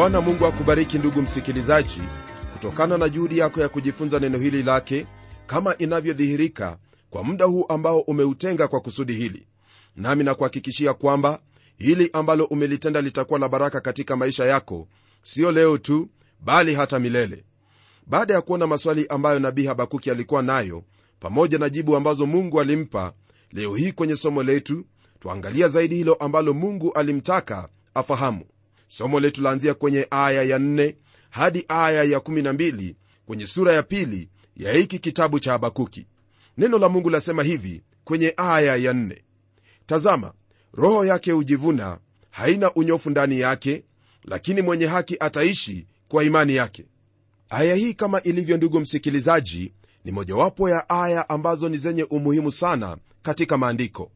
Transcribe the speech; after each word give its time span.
bwana 0.00 0.20
mungu 0.20 0.46
akubariki 0.46 0.98
ndugu 0.98 1.22
msikilizaji 1.22 2.00
kutokana 2.52 2.98
na 2.98 3.08
juhudi 3.08 3.38
yako 3.38 3.60
ya 3.60 3.68
kujifunza 3.68 4.18
neno 4.20 4.38
hili 4.38 4.62
lake 4.62 5.06
kama 5.46 5.76
inavyodhihirika 5.78 6.78
kwa 7.10 7.24
muda 7.24 7.44
huu 7.44 7.64
ambao 7.68 8.00
umeutenga 8.00 8.68
kwa 8.68 8.80
kusudi 8.80 9.12
hili. 9.12 9.46
Nami 9.96 10.24
nakuhakikishia 10.24 10.94
kwamba 10.94 11.40
hili 11.76 12.10
ambalo 12.12 12.44
umelitenda 12.44 13.00
litakuwa 13.00 13.38
la 13.38 13.48
baraka 13.48 13.80
katika 13.80 14.16
maisha 14.16 14.44
yako 14.44 14.88
siyo 15.22 15.52
leo 15.52 15.78
tu 15.78 16.08
bali 16.44 16.74
hata 16.74 16.98
milele. 16.98 17.44
Baada 18.06 18.34
ya 18.34 18.40
kuona 18.40 18.66
maswali 18.66 19.06
ambayo 19.06 19.38
nabii 19.38 19.66
habakuki 19.66 20.10
alikuwa 20.10 20.42
nayo 20.42 20.82
pamoja 21.20 21.58
na 21.58 21.68
jibu 21.68 21.96
ambazo 21.96 22.26
mungu 22.26 22.60
alimpa 22.60 23.12
leo 23.52 23.74
hii 23.74 23.92
kwenye 23.92 24.16
somo 24.16 24.42
letu 24.42 24.84
twaangalia 25.18 25.68
zaidi 25.68 25.94
hilo 25.94 26.14
ambalo 26.14 26.54
mungu 26.54 26.92
alimtaka 26.92 27.68
afahamu 27.94 28.44
somo 28.90 29.20
letu 29.20 29.42
laanzia 29.42 29.74
kwenye 29.74 30.06
aya 30.10 30.42
ya 30.42 30.58
4 30.58 30.94
hadi 31.30 31.64
aya 31.68 32.02
ya 32.04 32.18
12 32.18 32.94
kwenye 33.26 33.46
sura 33.46 33.72
ya 33.72 33.82
pili 33.82 34.28
ya 34.56 34.72
hiki 34.72 34.98
kitabu 34.98 35.40
cha 35.40 35.52
habakuki. 35.52 36.06
Neno 36.58 36.78
la 36.78 36.88
mungu 36.88 37.10
lasema 37.10 37.42
hivi 37.42 37.82
kwenye 38.04 38.34
aya 38.36 38.76
ya 38.76 38.92
4 38.92 39.16
tazama 39.86 40.32
roho 40.74 41.04
yake 41.04 41.32
hujivuna 41.32 41.98
haina 42.30 42.74
unyofu 42.74 43.10
ndani 43.10 43.40
yake 43.40 43.84
lakini 44.24 44.62
mwenye 44.62 44.86
haki 44.86 45.16
ataishi 45.20 45.86
kwa 46.08 46.24
imani 46.24 46.54
yake. 46.54 46.84
Aya 47.50 47.74
hii 47.74 47.94
kama 47.94 48.22
ilivyo 48.22 48.56
ndugu 48.56 48.80
msikilizaji 48.80 49.72
ni 50.04 50.12
mojawapo 50.12 50.68
ya 50.68 50.88
aya 50.88 51.28
ambazo 51.28 51.68
ni 51.68 51.76
zenye 51.78 52.02
umuhimu 52.04 52.52
sana 52.52 52.96
katika 53.22 53.58
maandiko. 53.58 54.10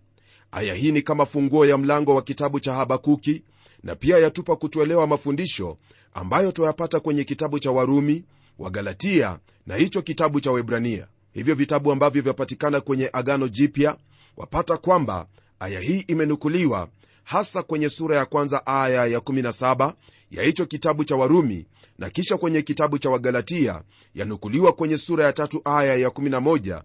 Aya 0.53 0.75
hii 0.75 0.93
ni 0.93 1.03
kama 1.03 1.27
funguo 1.27 1.67
ya 1.67 1.79
mlango 1.79 2.15
wa 2.15 2.23
kitabu 2.23 2.61
cha 2.61 2.75
habakuki 2.75 3.43
na 3.85 3.95
pia 3.95 4.19
yatupa 4.19 4.57
kutuelewa 4.57 5.07
mafundisho 5.07 5.79
ambayo 6.15 6.53
twayapata 6.53 7.01
kwenye 7.01 7.25
kitabu 7.25 7.59
cha 7.59 7.71
warumi 7.71 8.25
wa 8.59 8.71
galatia 8.71 9.39
na 9.67 9.77
hicho 9.77 10.03
kitabu 10.03 10.41
cha 10.41 10.53
webrania 10.53 11.07
hivyo 11.33 11.55
vitabu 11.55 11.93
ambavyo 11.93 12.23
vyapatikana 12.23 12.81
kwenye 12.81 13.11
agano 13.13 13.49
jipya 13.49 13.97
wapata 14.37 14.77
kwamba 14.77 15.27
aya 15.61 15.81
hii 15.81 16.05
imenukuliwa 16.09 16.89
hasa 17.25 17.63
kwenye 17.63 17.89
sura 17.89 18.17
ya 18.17 18.25
kwanza 18.25 18.67
aya 18.67 19.07
ya 19.07 19.19
17 19.19 19.93
ya 20.31 20.43
hicho 20.43 20.67
kitabu 20.67 21.05
cha 21.05 21.17
warumi 21.17 21.67
na 21.99 22.11
kisha 22.11 22.37
kwenye 22.37 22.63
kitabu 22.63 22.99
cha 22.99 23.11
wagalatia 23.11 23.83
yanukuliwa 24.15 24.73
kwenye 24.73 24.99
sura 24.99 25.25
ya 25.25 25.33
tatu 25.33 25.61
aya 25.65 25.95
ya 25.97 26.09
11 26.09 26.83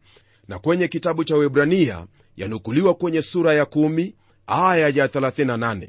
na 0.47 0.59
kwenye 0.59 0.87
kitabu 0.87 1.23
cha 1.23 1.35
webrania 1.35 2.07
yanukuliwa 2.37 2.93
kwenye 2.93 3.21
sura 3.21 3.53
ya 3.53 3.63
1 3.63 4.13
aya 4.47 4.87
ya 4.89 5.07
38 5.07 5.87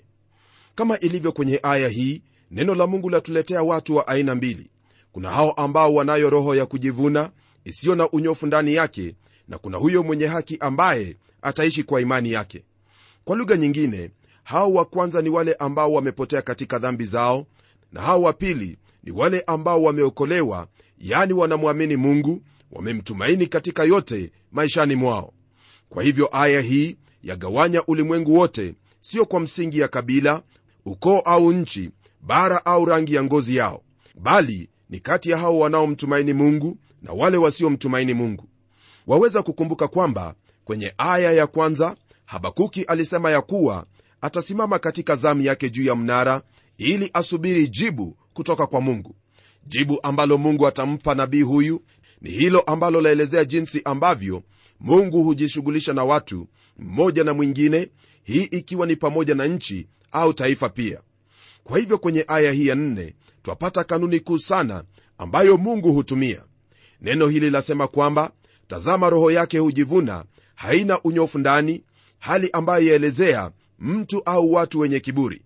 kama 0.80 0.98
ilivyo 0.98 1.32
kwenye 1.32 1.60
aya 1.62 1.88
hii 1.88 2.22
neno 2.50 2.74
la 2.74 2.86
mungu 2.86 3.10
latuletea 3.10 3.62
watu 3.62 3.96
wa 3.96 4.08
aina 4.08 4.34
mbili. 4.34 4.70
Kuna 5.12 5.30
hao 5.30 5.52
ambao 5.52 5.94
wanayo 5.94 6.30
roho 6.30 6.54
ya 6.54 6.66
kujivuna 6.66 7.30
isiyo 7.64 7.94
na 7.94 8.10
unyofu 8.10 8.46
ndani 8.46 8.74
yake 8.74 9.14
na 9.48 9.58
kuna 9.58 9.78
huyo 9.78 10.02
mwenye 10.02 10.26
haki 10.26 10.56
ambaye 10.60 11.16
ataishi 11.42 11.82
kwa 11.82 12.00
imani 12.00 12.32
yake. 12.32 12.64
Kwa 13.24 13.36
lugha 13.36 13.56
nyingine 13.56 14.10
hao 14.44 14.72
wa 14.72 14.84
kwanza 14.84 15.22
ni 15.22 15.28
wale 15.30 15.54
ambao 15.54 15.92
wamepotea 15.92 16.42
katika 16.42 16.78
dhambi 16.78 17.04
zao 17.04 17.46
na 17.92 18.00
hao 18.02 18.22
wa 18.22 18.32
pili 18.32 18.78
ni 19.04 19.10
wale 19.10 19.40
ambao 19.46 19.82
wameokolewa 19.82 20.66
yani 20.98 21.32
wanamwamini 21.32 21.96
mungu 21.96 22.42
wamemtumaini 22.72 23.46
katika 23.46 23.84
yote 23.84 24.32
maishani 24.52 24.94
mwao. 24.96 25.32
Kwa 25.88 26.02
hivyo 26.02 26.28
aya 26.32 26.60
hii 26.60 26.96
yagawanya 27.22 27.84
ulimwengu 27.86 28.34
wote 28.34 28.74
sio 29.00 29.24
kwa 29.24 29.40
msingi 29.40 29.78
ya 29.78 29.88
kabila 29.88 30.42
ukoo 30.84 31.18
au 31.18 31.52
nchi 31.52 31.90
bara 32.20 32.66
au 32.66 32.84
rangi 32.84 33.14
ya 33.14 33.24
ngozi 33.24 33.56
yao 33.56 33.82
bali 34.14 34.68
ni 34.90 35.00
kati 35.00 35.30
ya 35.30 35.38
hao 35.38 35.58
wanaomtumaini 35.58 36.32
mungu 36.32 36.78
na 37.02 37.12
wale 37.12 37.36
wasiomtumaini 37.36 38.14
mungu. 38.14 38.48
Waweza 39.06 39.42
kukumbuka 39.42 39.88
kwamba 39.88 40.34
kwenye 40.64 40.94
aya 40.98 41.32
ya 41.32 41.46
kwanza 41.46 41.96
habakuki 42.24 42.82
alisema 42.82 43.30
ya 43.30 43.40
kuwa 43.42 43.86
atasimama 44.20 44.78
katika 44.78 45.16
zamu 45.16 45.42
yake 45.42 45.70
juu 45.70 45.82
ya 45.84 45.94
mnara 45.94 46.42
ili 46.78 47.10
asubiri 47.12 47.68
jibu 47.68 48.16
kutoka 48.34 48.66
kwa 48.66 48.80
mungu. 48.80 49.14
Jibu 49.66 49.98
ambalo 50.02 50.38
mungu 50.38 50.66
atampa 50.66 51.14
nabii 51.14 51.42
huyu 51.42 51.82
ni 52.20 52.30
hilo 52.30 52.60
ambalo 52.60 53.00
laelezea 53.00 53.44
jinsi 53.44 53.82
ambavyo 53.84 54.42
mungu 54.80 55.22
hujishughulisha 55.24 55.92
na 55.92 56.04
watu 56.04 56.48
mmoja 56.78 57.24
na 57.24 57.34
mwingine 57.34 57.88
hii 58.22 58.42
ikiwa 58.44 58.86
ni 58.86 58.96
pamoja 58.96 59.34
na 59.34 59.46
nchi 59.46 59.86
au 60.12 60.32
taifa 60.34 60.68
pia. 60.68 61.00
Kwa 61.64 61.78
hivyo 61.78 61.98
kwenye 61.98 62.24
aya 62.28 62.52
hii 62.52 62.66
ya 62.66 62.74
nne 62.74 63.14
twapata 63.42 63.84
kanuni 63.84 64.20
kuu 64.20 64.38
sana 64.38 64.84
ambayo 65.18 65.56
mungu 65.56 65.92
hutumia. 65.92 66.42
Neno 67.00 67.28
hili 67.28 67.50
lasema 67.50 67.88
kwamba 67.88 68.30
tazama 68.68 69.10
roho 69.10 69.30
yake 69.30 69.58
hujivuna 69.58 70.24
haina 70.54 71.02
unyofu 71.02 71.38
ndani 71.38 71.84
hali 72.18 72.50
ambayo 72.52 72.86
yaelezea 72.86 73.50
mtu 73.78 74.22
au 74.24 74.52
watu 74.52 74.78
wenye 74.78 75.00
kiburi. 75.00 75.42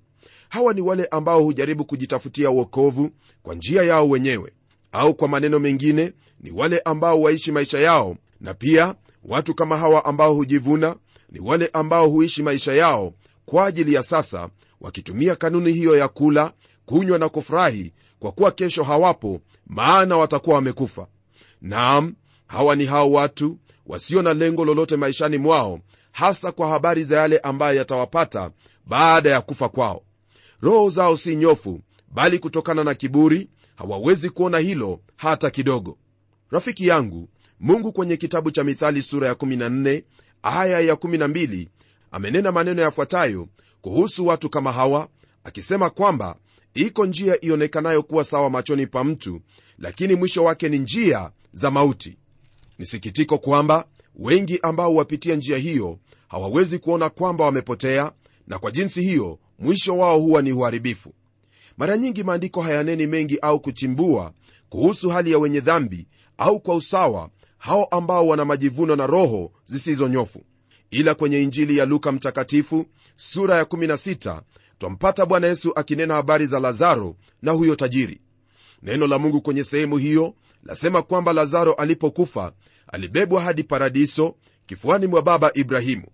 Hawa 0.48 0.74
ni 0.74 0.80
wale 0.80 1.06
ambao 1.06 1.42
hujaribu 1.42 1.84
kujitafutia 1.84 2.50
uokovu 2.50 3.10
kwa 3.42 3.54
njia 3.54 3.82
yao 3.82 4.08
wenyewe 4.08 4.52
au 4.92 5.14
kwa 5.14 5.28
maneno 5.28 5.58
mengine 5.58 6.12
ni 6.40 6.50
wale 6.50 6.78
ambao 6.84 7.20
waishi 7.20 7.52
maisha 7.52 7.78
yao 7.78 8.16
na 8.40 8.54
pia 8.54 8.94
watu 9.24 9.54
kama 9.54 9.76
hawa 9.78 10.04
ambao 10.04 10.34
hujivuna 10.34 10.96
ni 11.30 11.40
wale 11.40 11.70
ambao 11.72 12.08
huishi 12.08 12.42
maisha 12.42 12.74
yao 12.74 13.14
kwa 13.46 13.66
ajili 13.66 13.94
ya 13.94 14.02
sasa 14.02 14.48
wakitumia 14.80 15.36
kanuni 15.36 15.72
hiyo 15.72 15.96
ya 15.96 16.08
kula 16.08 16.52
kunywa 16.86 17.18
na 17.18 17.28
kufurahi 17.28 17.92
kwa 18.18 18.32
kuwa 18.32 18.50
kesho 18.50 18.84
hawapo 18.84 19.40
maana 19.66 20.16
watakuwa 20.16 20.56
wamekufa. 20.56 21.06
Naam 21.62 22.14
hawa 22.46 22.76
ni 22.76 22.84
hao 22.86 23.12
watu 23.12 23.58
wasio 23.86 24.22
na 24.22 24.34
lengo 24.34 24.64
lolote 24.64 24.96
maishani 24.96 25.38
mwao 25.38 25.80
hasa 26.12 26.52
kwa 26.52 26.68
habari 26.68 27.04
za 27.04 27.16
yale 27.20 27.38
ambayo 27.38 27.78
yatawapata 27.78 28.50
baada 28.86 29.30
ya 29.30 29.40
kufa 29.40 29.68
kwao. 29.68 30.02
Roho 30.60 30.90
zao 30.90 31.16
si 31.16 31.36
nyofu 31.36 31.80
bali 32.12 32.38
kutokana 32.38 32.84
na 32.84 32.94
kiburi 32.94 33.48
hawawezi 33.76 34.30
kuona 34.30 34.58
hilo 34.58 35.00
hata 35.16 35.50
kidogo. 35.50 35.98
Rafiki 36.50 36.86
yangu 36.86 37.28
mungu 37.60 37.92
kwenye 37.92 38.16
kitabu 38.16 38.50
cha 38.50 38.64
mithali 38.64 39.02
sura 39.02 39.28
ya 39.28 39.34
14 39.34 40.02
aya 40.42 40.80
ya 40.80 40.94
12 40.94 41.66
amenena 42.14 42.52
maneno 42.52 42.82
yafuatayo 42.82 43.48
kuhusu 43.80 44.26
watu 44.26 44.50
kama 44.50 44.72
hawa 44.72 45.08
akisema 45.44 45.90
kwamba 45.90 46.36
iko 46.74 47.06
njia 47.06 47.44
ionekanayo 47.44 48.02
kuwa 48.02 48.24
sawa 48.24 48.50
machoni 48.50 48.86
pa 48.86 49.04
mtu 49.04 49.40
lakini 49.78 50.14
mwisho 50.14 50.44
wake 50.44 50.68
ni 50.68 50.78
njia 50.78 51.30
za 51.52 51.70
mauti. 51.70 52.16
Ni 52.78 52.86
sikitiko 52.86 53.38
kwamba 53.38 53.84
wengi 54.16 54.58
ambao 54.62 54.94
wapitia 54.94 55.36
njia 55.36 55.58
hiyo 55.58 55.98
hawawezi 56.28 56.78
kuona 56.78 57.10
kwamba 57.10 57.44
wamepotea 57.44 58.12
na 58.46 58.58
kwa 58.58 58.70
jinsi 58.70 59.00
hiyo 59.02 59.38
mwisho 59.58 59.98
wao 59.98 60.18
huwa 60.20 60.42
ni 60.42 60.52
uharibifu. 60.52 61.14
Mara 61.76 61.96
nyingi 61.96 62.24
maandiko 62.24 62.62
hayaneni 62.62 63.06
mengi 63.06 63.38
au 63.38 63.60
kuchimbua 63.60 64.32
kuhusu 64.68 65.08
hali 65.10 65.30
ya 65.30 65.38
wenye 65.38 65.60
dhambi 65.60 66.06
au 66.38 66.60
kwa 66.60 66.74
usawa 66.74 67.30
hao 67.58 67.84
ambao 67.84 68.26
wana 68.26 68.44
majivuno 68.44 68.96
na 68.96 69.06
roho 69.06 69.52
zisizonyofu 69.64 70.42
ila 70.94 71.14
kwenye 71.14 71.42
injili 71.42 71.76
ya 71.76 71.84
luka 71.86 72.12
mtakatifu 72.12 72.86
sura 73.16 73.56
ya 73.56 73.62
16 73.62 74.40
twampata 74.78 75.26
bwana 75.26 75.46
yesu 75.46 75.72
akinena 75.76 76.14
habari 76.14 76.46
za 76.46 76.60
lazaro 76.60 77.16
na 77.42 77.52
huyo 77.52 77.76
tajiri. 77.76 78.20
Neno 78.82 79.06
la 79.06 79.18
mungu 79.18 79.40
kwenye 79.40 79.64
sehemu 79.64 79.96
hiyo 79.98 80.34
lasema 80.64 81.02
kwamba 81.02 81.32
lazaro 81.32 81.72
alipokufa 81.72 82.52
alibebwa 82.86 83.42
hadi 83.42 83.62
paradiso 83.64 84.36
kifuani 84.66 85.06
mwa 85.06 85.22
baba 85.22 85.50
ibrahimu. 85.54 86.06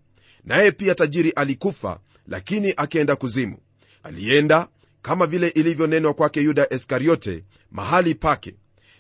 Naye 0.45 0.73
pia 0.73 0.95
tajiri 0.95 1.31
alikufa 1.31 2.01
lakini 2.27 2.75
akienda 2.77 3.17
kuzimu. 3.17 3.59
Alienda 4.03 4.69
kama 5.03 5.27
vile 5.27 5.49
ilivyonenwa 5.49 6.15
kwake 6.15 6.41
yuda 6.43 6.67
iskariote 6.71 7.45
mahali 7.71 8.15
pake. 8.15 8.55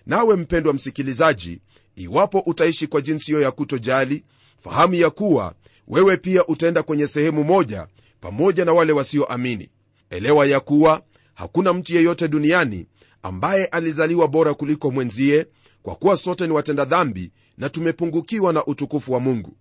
Nawe 0.06 0.36
mpendwa 0.36 0.72
msikilizaji 0.72 1.60
iwapo 1.96 2.38
utaishi 2.38 2.86
kwa 2.86 3.00
jinsi 3.00 3.26
hiyo 3.26 3.40
ya 3.40 3.50
kutojali 3.50 4.24
fahamu 4.64 4.94
ya 4.94 5.10
kuwa 5.10 5.54
wewe 5.90 6.16
pia 6.16 6.46
utaenda 6.46 6.82
kwenye 6.82 7.06
sehemu 7.06 7.44
moja 7.44 7.86
pamoja 8.20 8.64
na 8.64 8.72
wale 8.72 8.92
wasioamini. 8.92 9.70
Elewa 10.10 10.46
ya 10.46 10.60
kuwa 10.60 11.02
hakuna 11.34 11.72
mtu 11.72 11.94
yeyote 11.94 12.28
duniani 12.28 12.86
ambaye 13.22 13.66
alizaliwa 13.66 14.28
bora 14.28 14.54
kuliko 14.54 14.90
mwenzie 14.90 15.46
kwa 15.82 15.94
kuwa 15.94 16.16
sote 16.16 16.46
ni 16.46 16.52
watenda 16.52 16.84
dhambi 16.84 17.32
na 17.58 17.68
tumepungukiwa 17.68 18.52
na 18.52 18.64
utukufu 18.66 19.12
wa 19.12 19.20
mungu. 19.20 19.56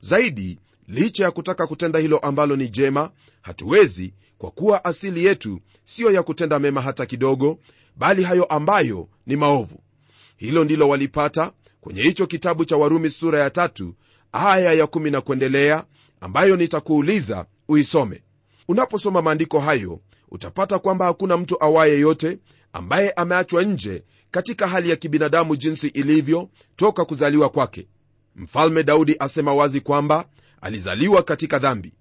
Zaidi 0.00 0.58
licha 0.88 1.24
ya 1.24 1.30
kutaka 1.30 1.66
kutenda 1.66 1.98
hilo 1.98 2.18
ambalo 2.18 2.56
ni 2.56 2.68
jema 2.68 3.10
hatuwezi 3.42 4.14
kwa 4.38 4.50
kuwa 4.50 4.84
asili 4.84 5.24
yetu 5.24 5.60
siyo 5.84 6.10
ya 6.10 6.22
kutenda 6.22 6.58
mema 6.58 6.80
hata 6.80 7.06
kidogo 7.06 7.58
bali 7.96 8.22
hayo 8.22 8.44
ambayo 8.44 9.08
ni 9.26 9.36
maovu. 9.36 9.80
Hilo 10.36 10.64
ndilo 10.64 10.88
walipata 10.88 11.52
kwenye 11.80 12.02
hicho 12.02 12.26
kitabu 12.26 12.64
cha 12.64 12.76
warumi 12.76 13.10
sura 13.10 13.38
ya 13.38 13.50
tatu 13.50 13.94
aya 14.32 14.72
ya 14.72 14.86
kumi 14.86 15.10
na 15.10 15.20
kuendelea 15.20 15.84
ambayo 16.20 16.56
nitakuuliza 16.56 17.46
uisome. 17.68 18.22
Unaposoma 18.68 19.22
maandiko 19.22 19.60
hayo 19.60 20.00
utapata 20.30 20.78
kwamba 20.78 21.04
hakuna 21.04 21.36
mtu 21.36 21.64
awaye 21.64 22.00
yote 22.00 22.38
ambaye 22.72 23.10
ameachwa 23.10 23.62
nje 23.62 24.02
katika 24.30 24.68
hali 24.68 24.90
ya 24.90 24.96
kibinadamu 24.96 25.56
jinsi 25.56 25.88
ilivyo 25.88 26.48
toka 26.76 27.04
kuzaliwa 27.04 27.48
kwake. 27.48 27.88
Mfalme 28.36 28.82
daudi 28.82 29.16
asema 29.18 29.54
wazi 29.54 29.80
kwamba 29.80 30.24
alizaliwa 30.60 31.22
katika 31.22 31.58
dhambi. 31.58 31.94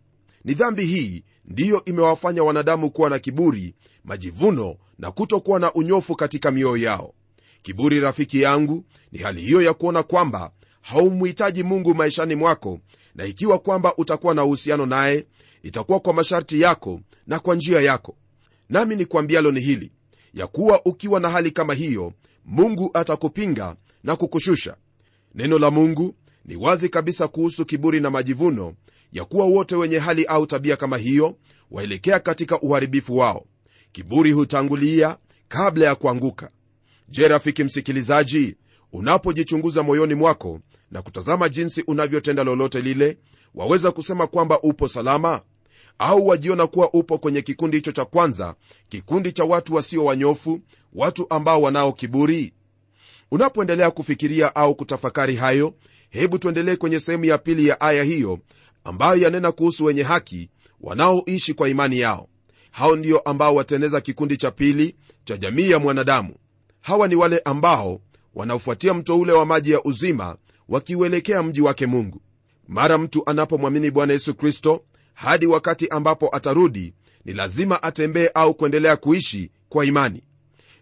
Ni 0.44 0.54
dhambi 0.54 0.86
hii 0.86 1.24
ndiyo 1.46 1.86
imewafanya 1.86 2.44
wanadamu 2.44 2.90
kuwa 2.92 3.10
na 3.10 3.20
kiburi 3.20 3.76
majivuno 4.04 4.76
na 4.98 5.12
kutokuwa 5.12 5.60
na 5.60 5.74
unyofu 5.74 6.16
katika 6.16 6.52
mioyo 6.52 6.78
yao. 6.84 7.14
Kiburi 7.62 8.00
rafiki 8.00 8.42
yangu 8.42 8.86
ni 9.12 9.20
hali 9.20 9.42
hiyo 9.42 9.62
ya 9.62 9.74
kuona 9.74 10.04
kwamba 10.04 10.52
haumhitaji 10.90 11.64
mungu 11.64 11.96
maishani 11.96 12.36
mwako 12.36 12.80
na 13.16 13.26
ikiwa 13.26 13.60
kwamba 13.60 13.96
utakuwa 13.98 14.34
na 14.36 14.44
uhusiano 14.44 14.86
naye 14.86 15.26
itakuwa 15.64 16.00
kwa 16.00 16.14
masharti 16.14 16.62
yako 16.62 17.02
na 17.28 17.40
kwa 17.40 17.56
njia 17.56 17.82
yako. 17.82 18.16
Nami 18.70 18.96
ni 18.96 19.06
kuambialo 19.06 19.52
ni 19.52 19.60
hili 19.60 19.92
ya 20.34 20.48
kuwa 20.48 20.86
ukiwa 20.86 21.20
na 21.20 21.30
hali 21.30 21.52
kama 21.52 21.74
hiyo 21.74 22.14
mungu 22.46 22.90
atakupinga 22.94 23.76
na 24.04 24.16
kukushusha. 24.16 24.78
Neno 25.36 25.60
la 25.60 25.72
mungu 25.72 26.16
ni 26.46 26.56
wazi 26.56 26.90
kabisa 26.90 27.28
kuhusu 27.28 27.66
kiburi 27.66 28.00
na 28.00 28.10
majivuno 28.10 28.74
ya 29.14 29.26
kuwa 29.26 29.46
wote 29.46 29.76
wenye 29.76 30.00
hali 30.00 30.26
au 30.26 30.48
tabia 30.48 30.76
kama 30.78 30.98
hiyo 30.98 31.36
waelekea 31.72 32.20
katika 32.20 32.62
uharibifu 32.62 33.18
wao. 33.18 33.46
Kiburi 33.92 34.32
hutangulia 34.32 35.18
kabla 35.48 35.86
ya 35.86 35.96
kuanguka. 35.96 36.50
Je 37.10 37.28
rafiki 37.28 37.64
msikilizaji 37.64 38.56
unapojichunguza 38.94 39.84
moyoni 39.84 40.16
mwako 40.16 40.60
na 40.92 41.02
kutazama 41.02 41.50
jinsi 41.50 41.82
unavyotenda 41.88 42.44
lolote 42.44 42.82
lile 42.82 43.18
waweza 43.56 43.92
kusema 43.92 44.28
kwamba 44.28 44.62
upo 44.62 44.88
salama? 44.88 45.42
Au 46.00 46.28
wajiona 46.28 46.68
kuwa 46.68 46.94
upo 46.94 47.18
kwenye 47.18 47.42
kikundi 47.42 47.78
hicho 47.78 47.92
cha 47.92 48.06
kwanza 48.06 48.56
kikundi 48.90 49.32
cha 49.32 49.44
watu 49.44 49.76
wasio 49.76 50.06
wanyofu 50.06 50.60
watu 50.94 51.28
ambao 51.30 51.62
wanao 51.62 51.94
kiburi? 51.94 52.54
Unapoendelea 53.32 53.92
kufikiria 53.92 54.56
au 54.56 54.76
kutafakari 54.76 55.36
hayo 55.36 55.74
hebu 56.10 56.38
tuendelee 56.40 56.76
kwenye 56.76 57.00
sehemu 57.00 57.26
ya 57.26 57.38
pili 57.38 57.68
ya 57.68 57.82
aya 57.82 58.04
hiyo 58.04 58.40
ambayo 58.84 59.22
yanena 59.22 59.52
kuhusu 59.52 59.86
wenye 59.86 60.04
haki 60.04 60.50
wanaoishi 60.82 61.54
kwa 61.54 61.70
imani 61.70 62.00
yao. 62.00 62.28
Hao 62.72 62.96
ndio 62.96 63.20
ambao 63.20 63.56
wateneza 63.56 64.02
kikundi 64.02 64.38
cha 64.38 64.52
pili 64.52 64.96
cha 65.26 65.38
jamii 65.38 65.70
ya 65.70 65.80
mwanadamu. 65.80 66.36
Hawa 66.82 67.08
ni 67.08 67.16
wale 67.16 67.40
ambao 67.46 68.02
wanaofuatia 68.36 68.94
mto 68.94 69.20
ule 69.20 69.32
wa 69.32 69.46
maji 69.46 69.72
ya 69.72 69.84
uzima 69.84 70.38
wakiuelekea 70.70 71.44
mji 71.44 71.62
wake 71.62 71.86
mungu. 71.86 72.22
Mara 72.68 72.98
mtu 72.98 73.24
anapomwamini 73.30 73.92
bwana 73.92 74.14
yesu 74.14 74.34
kristo 74.36 74.84
hadi 75.14 75.46
wakati 75.46 75.88
ambapo 75.88 76.36
atarudi 76.36 76.94
ni 77.26 77.34
lazima 77.34 77.84
atembee 77.84 78.30
au 78.34 78.54
kuendelea 78.54 78.98
kuishi 78.98 79.52
kwa 79.70 79.86
imani. 79.86 80.24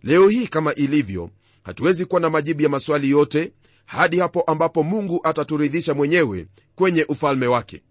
Leo 0.04 0.28
hii 0.30 0.48
kama 0.48 0.74
ilivyo 0.76 1.30
hatuwezi 1.64 2.06
kuwa 2.06 2.22
na 2.22 2.30
majibu 2.30 2.62
ya 2.62 2.70
maswali 2.70 3.10
yote 3.10 3.52
hadi 3.86 4.20
hapo 4.20 4.42
ambapo 4.42 4.84
mungu 4.84 5.20
ataturidhisha 5.24 5.94
mwenyewe 5.94 6.48
kwenye 6.76 7.04
ufalme 7.04 7.48
wake. 7.48 7.82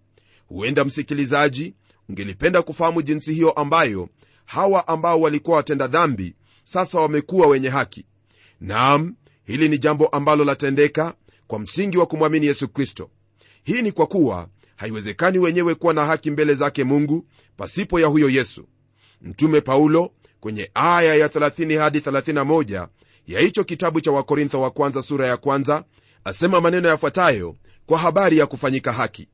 Huenda 0.49 0.85
msikilizaji 0.85 1.75
ungelipenda 2.09 2.63
kufahamu 2.63 3.03
jinsi 3.03 3.35
hiyo 3.35 3.51
ambayo 3.51 4.09
hawa 4.45 4.89
ambao 4.89 5.21
walikuwa 5.21 5.57
watenda 5.57 5.87
dhambi 5.87 6.35
sasa 6.65 7.01
wamekuwa 7.01 7.47
wenye 7.47 7.69
haki. 7.69 8.05
Naam 8.61 9.15
hili 9.45 9.69
ni 9.69 9.79
jambo 9.79 10.07
ambalo 10.07 10.45
latendeka 10.45 11.15
kwa 11.47 11.59
msingi 11.59 11.99
wa 11.99 12.07
kumwamini 12.07 12.47
yesu 12.47 12.69
kristo. 12.69 13.11
Hii 13.65 13.83
ni 13.83 13.93
kwa 13.93 14.07
kuwa 14.07 14.49
haiwezekani 14.77 15.39
wenyewe 15.39 15.75
kuwa 15.75 15.95
na 15.95 16.07
haki 16.07 16.31
mbele 16.31 16.55
zake 16.55 16.85
mungu 16.85 17.27
pasipo 17.57 18.01
ya 18.01 18.07
huyo 18.07 18.29
yesu. 18.31 18.69
Mtume 19.23 19.61
paulo 19.61 20.11
kwenye 20.41 20.71
aya 20.75 21.15
ya 21.15 21.29
30 21.29 21.79
hadi 21.79 21.99
31 21.99 22.89
ya 23.27 23.41
hicho 23.41 23.65
kitabu 23.65 24.01
cha 24.01 24.13
wakorintho 24.13 24.61
wa 24.61 24.71
kwanza 24.71 25.03
sura 25.03 25.27
ya 25.27 25.37
kwanza 25.37 25.85
asema 26.25 26.61
maneno 26.61 26.89
yafuatayo 26.89 27.57
kwa 27.87 27.99
habari 27.99 28.39
ya 28.39 28.47
kufanyika 28.47 28.93
haki. 28.93 29.29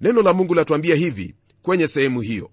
Neno 0.00 0.22
la 0.22 0.32
mungu 0.32 0.54
latuambia 0.54 0.94
hivi 0.96 1.34
kwenye 1.62 1.88
sehemu 1.88 2.20
hiyo. 2.20 2.50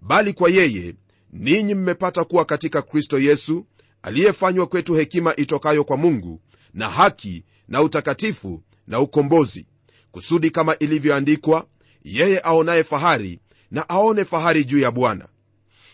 Bali 0.00 0.32
kwa 0.32 0.50
yeye 0.50 0.94
ninyi 1.32 1.74
mmepata 1.74 2.24
kuwa 2.24 2.44
katika 2.44 2.82
kristo 2.82 3.18
yesu 3.18 3.66
aliyefanywa 4.02 4.66
kwetu 4.66 4.94
hekima 4.94 5.36
itokayo 5.36 5.84
kwa 5.84 5.96
mungu 5.96 6.40
na 6.74 6.88
haki 6.88 7.44
na 7.68 7.82
utakatifu 7.82 8.62
na 8.86 9.00
ukombozi 9.00 9.66
kusudi 10.10 10.50
kama 10.50 10.78
ilivyoandikwa 10.78 11.66
yeye 12.04 12.40
aonaye 12.44 12.84
fahari 12.84 13.40
na 13.70 13.88
aone 13.88 14.24
fahari 14.24 14.64
juu 14.64 14.78
ya 14.78 14.90
bwana. 14.90 15.28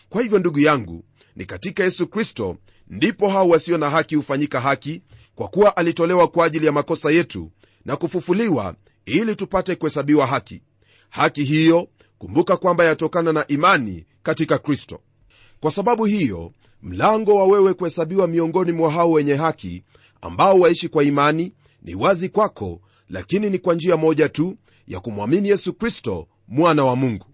Kwa 0.09 0.21
hivyo 0.21 0.39
ndugu 0.39 0.59
yangu 0.59 1.03
ni 1.35 1.45
katika 1.45 1.83
yesu 1.83 2.07
kristo 2.07 2.57
ndipo 2.87 3.29
hao 3.29 3.47
wasio 3.49 3.77
na 3.77 3.89
haki 3.89 4.15
hufanyika 4.15 4.59
haki 4.59 5.01
kwa 5.35 5.47
kuwa 5.47 5.77
alitolewa 5.77 6.27
kwa 6.27 6.45
ajili 6.45 6.65
ya 6.65 6.71
makosa 6.71 7.11
yetu 7.11 7.51
na 7.85 7.95
kufufuliwa 7.95 8.75
ili 9.05 9.35
tupate 9.35 9.75
kuhesabiwa 9.75 10.27
haki. 10.27 10.61
Haki 11.09 11.43
hiyo 11.43 11.87
kumbuka 12.17 12.57
kwamba 12.57 12.85
yatokana 12.85 13.33
na 13.33 13.47
imani 13.47 14.05
katika 14.23 14.57
kristo. 14.57 15.01
Kwa 15.59 15.71
sababu 15.71 16.05
hiyo 16.05 16.51
mlango 16.81 17.35
wa 17.35 17.45
wewe 17.45 17.73
kuhesabiwa 17.73 18.27
miongoni 18.27 18.71
mwa 18.71 18.91
hao 18.91 19.11
wenye 19.11 19.35
haki 19.35 19.83
ambao 20.21 20.59
waishi 20.59 20.89
kwa 20.89 21.03
imani 21.03 21.53
ni 21.81 21.95
wazi 21.95 22.29
kwako 22.29 22.81
lakini 23.09 23.49
ni 23.49 23.59
kwa 23.59 23.75
njia 23.75 23.97
moja 23.97 24.29
tu 24.29 24.57
ya 24.87 24.99
kumwamini 24.99 25.49
yesu 25.49 25.73
kristo 25.73 26.27
mwana 26.47 26.83
wa 26.85 26.95
mungu. 26.95 27.25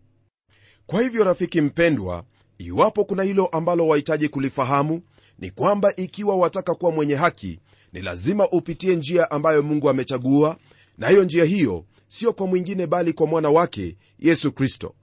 Kwa 0.86 1.02
hivyo 1.02 1.24
rafiki 1.24 1.62
mpendwa 1.62 2.24
iwapo 2.58 3.06
kuna 3.06 3.24
hilo 3.24 3.46
ambalo 3.48 3.88
wahitaji 3.88 4.30
kulifahamu 4.30 5.02
ni 5.40 5.52
kwamba 5.52 5.96
ikiwa 5.96 6.36
wataka 6.36 6.76
kuwa 6.76 6.92
mwenye 6.92 7.16
haki 7.16 7.60
ni 7.94 8.02
lazima 8.02 8.50
upitie 8.50 8.96
njia 8.96 9.32
ambayo 9.32 9.64
mungu 9.64 9.90
amechagua 9.90 10.58
na 10.98 11.10
hiyo 11.10 11.24
njia 11.24 11.44
hiyo 11.46 11.86
sio 12.08 12.34
kwa 12.34 12.48
mwingine 12.48 12.88
bali 12.88 13.14
kwa 13.14 13.28
mwana 13.28 13.50
wake 13.50 13.98
yesu 14.20 14.52
kristo. 14.52 14.96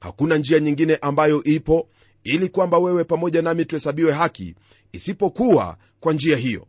Hakuna 0.00 0.36
njia 0.36 0.60
nyingine 0.60 0.96
ambayo 0.96 1.44
ipo 1.44 1.88
ili 2.24 2.48
kwamba 2.48 2.78
wewe 2.78 3.04
pamoja 3.04 3.42
nami 3.42 3.64
tuhesabiwe 3.64 4.12
haki 4.12 4.54
isipokuwa 4.92 5.76
kwa 6.00 6.12
njia 6.12 6.36
hiyo. 6.36 6.66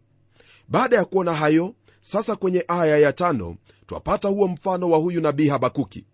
Baada 0.68 0.98
ya 0.98 1.06
kuona 1.06 1.34
hayo 1.34 1.76
sasa 2.02 2.36
kwenye 2.36 2.66
aya 2.68 2.98
ya 2.98 3.14
tano 3.14 3.56
twapata 3.88 4.28
huo 4.30 4.48
mfano 4.48 4.90
wa 4.90 4.98
huyu 4.98 5.22
nabii 5.22 5.48
habakuki. 5.48 6.06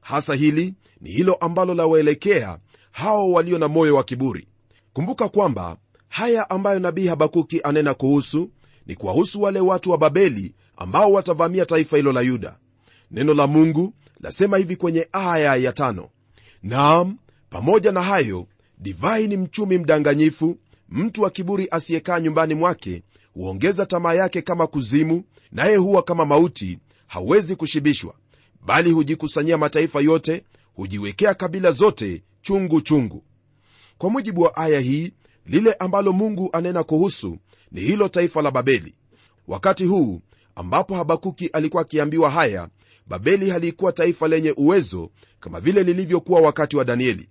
Hasa 0.00 0.34
hili 0.34 0.74
ni 1.00 1.10
hilo 1.10 1.34
ambalo 1.34 1.74
lawaelekea 1.74 2.58
hao 2.92 3.30
walio 3.32 3.58
na 3.58 3.68
moyo 3.68 3.96
wa 3.96 4.04
kiburi. 4.04 4.46
Kumbuka 4.92 5.28
kwamba 5.28 5.76
haya 6.08 6.50
ambayo 6.50 6.78
nabii 6.80 7.06
habakuki 7.06 7.60
anena 7.64 7.94
kuhusu 7.94 8.50
ni 8.86 8.94
kuwahusu 8.94 9.42
wale 9.42 9.60
watu 9.60 9.90
wa 9.90 9.98
babeli 9.98 10.54
ambao 10.76 11.12
watavamia 11.12 11.66
taifa 11.66 11.96
hilo 11.96 12.12
la 12.12 12.20
yuda. 12.20 12.58
Neno 13.10 13.34
la 13.34 13.46
mungu 13.46 13.94
lasema 14.20 14.56
hivi 14.58 14.76
kwenye 14.76 15.08
aya 15.12 15.56
ya 15.56 15.72
tano. 15.72 16.08
Naam 16.62 17.16
pamoja 17.50 17.92
na 17.92 18.02
hayo 18.02 18.46
divai 18.78 19.26
ni 19.26 19.36
mchumi 19.36 19.78
mdanganyifu 19.78 20.58
mtu 20.88 21.22
wa 21.22 21.30
kiburi 21.30 21.68
asiyekaa 21.70 22.20
nyumbani 22.20 22.54
mwake 22.54 23.02
huongeza 23.34 23.86
tamaa 23.86 24.14
yake 24.14 24.42
kama 24.42 24.66
kuzimu 24.66 25.24
naye 25.52 25.76
huwa 25.76 26.02
kama 26.02 26.24
mauti 26.24 26.78
hawezi 27.06 27.56
kushibishwa. 27.56 28.14
Bali 28.66 28.90
hujikusanyia 28.90 29.58
mataifa 29.58 30.00
yote 30.00 30.44
hujiwekea 30.74 31.34
kabila 31.34 31.72
zote 31.72 32.22
chungu 32.42 32.80
chungu. 32.80 33.24
Kwa 33.98 34.10
mujibu 34.10 34.42
wa 34.42 34.56
aya 34.56 34.80
hii 34.80 35.12
lile 35.46 35.72
ambalo 35.72 36.12
mungu 36.12 36.50
anena 36.52 36.84
kuhusu 36.84 37.38
ni 37.72 37.80
hilo 37.80 38.08
taifa 38.08 38.42
la 38.42 38.50
babeli. 38.50 38.94
Wakati 39.48 39.84
huu 39.84 40.20
ambapo 40.54 40.94
habakuki 40.94 41.46
alikuwa 41.46 41.82
akiambiwa 41.82 42.30
haya 42.30 42.68
babeli 43.06 43.50
halikuwa 43.50 43.92
taifa 43.92 44.28
lenye 44.28 44.54
uwezo 44.56 45.10
kama 45.40 45.60
vile 45.60 45.82
lilivyokuwa 45.82 46.40
wakati 46.40 46.76
wa 46.76 46.84
danieli. 46.84 47.28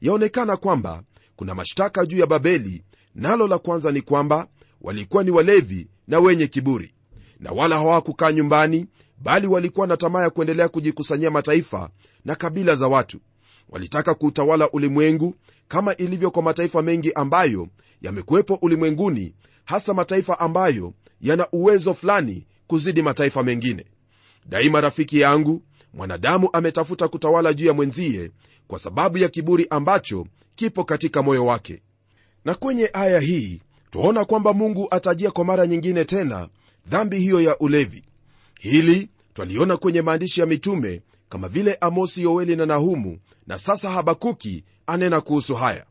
Yaonekana 0.00 0.56
kwamba 0.56 1.02
kuna 1.36 1.54
mashtaka 1.54 2.06
juu 2.06 2.18
ya 2.18 2.26
babeli 2.26 2.82
nalo 3.14 3.46
la 3.48 3.58
kwanza 3.58 3.92
ni 3.92 4.00
kwamba 4.02 4.48
walikuwa 4.84 5.24
ni 5.24 5.30
walevi 5.30 5.86
na 6.08 6.18
wenye 6.18 6.46
kiburi 6.46 6.94
na 7.40 7.52
wala 7.52 7.76
hawakukaa 7.76 8.32
nyumbani 8.32 8.86
bali 9.18 9.46
walikuwa 9.46 9.86
na 9.86 9.96
tamaa 9.96 10.22
ya 10.22 10.30
kuendelea 10.30 10.68
kujikusanyia 10.68 11.30
mataifa 11.30 11.90
na 12.24 12.34
kabila 12.34 12.76
za 12.76 12.88
watu. 12.88 13.20
Walitaka 13.68 14.14
kuutawala 14.14 14.70
ulimwengu 14.70 15.34
kama 15.68 15.96
ilivyo 15.96 16.30
kwa 16.30 16.42
mataifa 16.42 16.82
mengi 16.82 17.12
ambayo 17.12 17.68
yamekuwepo 18.02 18.58
ulimwenguni 18.62 19.34
hasa 19.64 19.94
mataifa 19.94 20.40
ambayo 20.40 20.94
yana 21.20 21.46
uwezo 21.52 21.94
fulani 21.94 22.46
kuzidi 22.66 23.02
mataifa 23.02 23.42
mengine. 23.42 23.84
Daima 24.46 24.80
rafiki 24.80 25.20
yangu 25.20 25.62
mwanadamu 25.94 26.48
ametafuta 26.52 27.08
kutawala 27.08 27.52
juu 27.54 27.66
ya 27.66 27.72
mwenzie 27.72 28.30
kwa 28.66 28.78
sababu 28.78 29.18
ya 29.18 29.28
kiburi 29.28 29.66
ambacho 29.70 30.26
kipo 30.54 30.84
katika 30.84 31.22
moyo 31.22 31.46
wake. 31.46 31.82
Na 32.44 32.54
kwenye 32.54 32.90
aya 32.92 33.20
hii 33.20 33.60
twaona 33.94 34.24
kwamba 34.24 34.52
mungu 34.52 34.88
atajia 34.90 35.30
kwa 35.30 35.44
mara 35.44 35.66
nyingine 35.66 36.04
tena 36.04 36.48
dhambi 36.86 37.18
hiyo 37.18 37.40
ya 37.40 37.58
ulevi. 37.58 38.04
Hili 38.60 39.08
twaliona 39.34 39.76
kwenye 39.76 40.02
maandishi 40.02 40.40
ya 40.40 40.46
mitume 40.46 41.02
kama 41.28 41.48
vile 41.48 41.74
amosi 41.80 42.22
yoeli 42.22 42.56
na 42.56 42.66
nahumu 42.66 43.18
na 43.46 43.58
sasa 43.58 43.90
habakuki 43.90 44.64
anena 44.86 45.20
kuhusu 45.20 45.54
haya. 45.54 45.86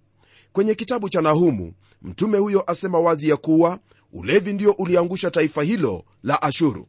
Kwenye 0.52 0.76
kitabu 0.76 1.10
cha 1.10 1.22
nahumu 1.22 1.74
mtume 2.02 2.38
huyo 2.38 2.72
asema 2.72 3.00
wazi 3.00 3.30
ya 3.30 3.38
kuwa 3.38 3.80
ulevi 4.14 4.54
ndio 4.54 4.72
uliangusha 4.72 5.32
taifa 5.32 5.64
hilo 5.64 6.04
la 6.24 6.42
ashuru. 6.42 6.88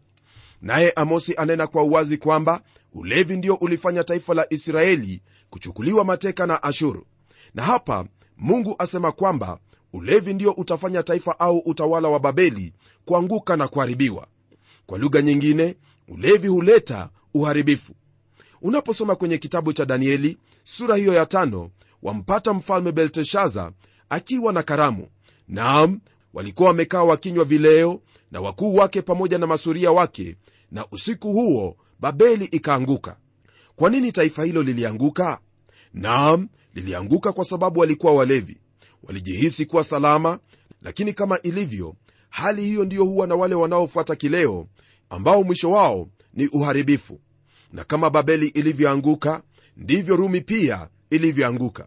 Naye 0.63 0.91
amosi 0.97 1.35
anena 1.37 1.67
kwa 1.67 1.83
uwazi 1.83 2.17
kwamba 2.19 2.61
ulevi 2.93 3.37
ndio 3.37 3.55
ulifanya 3.55 4.05
taifa 4.05 4.35
la 4.35 4.47
israeli 4.53 5.23
kuchukuliwa 5.51 6.05
mateka 6.05 6.47
na 6.47 6.63
ashuru. 6.63 7.07
Na 7.55 7.63
hapa 7.63 8.07
mungu 8.37 8.75
asema 8.79 9.13
kwamba 9.13 9.59
ulevi 9.95 10.35
ndio 10.35 10.53
utafanya 10.53 11.03
taifa 11.03 11.41
au 11.41 11.59
utawala 11.59 12.09
wa 12.09 12.21
babeli 12.21 12.73
kuanguka 13.05 13.57
na 13.57 13.69
kuharibiwa. 13.69 14.27
Kwa 14.87 14.99
lugha 14.99 15.23
nyingine 15.23 15.75
ulevi 16.09 16.49
huleta 16.49 17.09
uharibifu. 17.35 17.93
Unaposoma 18.63 19.17
kwenye 19.17 19.39
kitabu 19.39 19.73
cha 19.73 19.85
danieli 19.85 20.39
sura 20.65 20.97
hiyo 20.97 21.13
ya 21.13 21.27
tano 21.27 21.71
wampata 22.03 22.53
mfalme 22.53 22.93
belteshaza 22.93 23.73
akiwa 24.09 24.53
na 24.53 24.63
karamu. 24.63 25.07
Naam 25.49 26.01
walikuwa 26.33 26.69
wamekaa 26.69 27.03
wakinywa 27.03 27.45
vileo 27.45 28.01
na 28.31 28.41
wakuu 28.41 28.75
wake 28.75 29.03
pamoja 29.03 29.39
na 29.39 29.47
masuria 29.47 29.93
wake 29.93 30.37
na 30.71 30.87
usiku 30.91 31.33
huo 31.33 31.77
babeli 32.01 32.45
ikaanguka. 32.45 33.17
Kwa 33.77 33.91
nini 33.91 34.13
taifa 34.13 34.45
hilo 34.45 34.63
lilianguka? 34.63 35.41
Naam 35.93 36.49
lilianguka 36.75 37.33
kwa 37.33 37.45
sababu 37.45 37.81
walikuwa 37.81 38.15
walevi 38.15 38.57
walijihisi 39.07 39.67
kuwa 39.67 39.85
salama 39.85 40.39
lakini 40.83 41.13
kama 41.13 41.41
ilivyo 41.43 41.95
hali 42.31 42.63
hiyo 42.65 42.85
ndiyo 42.85 43.05
huwa 43.05 43.27
na 43.27 43.35
wale 43.35 43.55
wanaofuata 43.55 44.17
kileo 44.17 44.67
ambao 45.11 45.43
mwisho 45.43 45.71
wao 45.71 46.09
ni 46.35 46.47
uharibifu. 46.49 47.21
Na 47.73 47.85
kama 47.85 48.11
babeli 48.11 48.47
ilivyoanguka 48.49 49.43
ndivyo 49.77 50.17
rumi 50.17 50.41
pia 50.41 50.89
ilivyoanguka. 51.11 51.87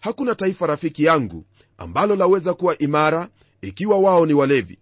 Hakuna 0.00 0.34
taifa 0.34 0.66
rafiki 0.66 1.04
yangu 1.04 1.44
ambalo 1.78 2.16
laweza 2.16 2.54
kuwa 2.54 2.78
imara 2.78 3.28
ikiwa 3.62 3.98
wao 3.98 4.26
ni 4.26 4.32
walevi. 4.34 4.78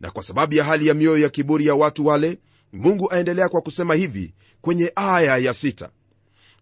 Na 0.00 0.10
kwa 0.10 0.22
sababu 0.22 0.54
ya 0.54 0.64
hali 0.64 0.86
ya 0.86 0.94
mioyo 0.94 1.18
ya 1.18 1.28
kiburi 1.28 1.66
ya 1.66 1.74
watu 1.74 2.06
wale 2.06 2.38
mungu 2.72 3.12
aendelea 3.12 3.48
kwa 3.48 3.60
kusema 3.60 3.94
hivi 3.94 4.34
kwenye 4.60 4.92
aya 4.96 5.36
ya 5.38 5.54
sita. 5.54 5.90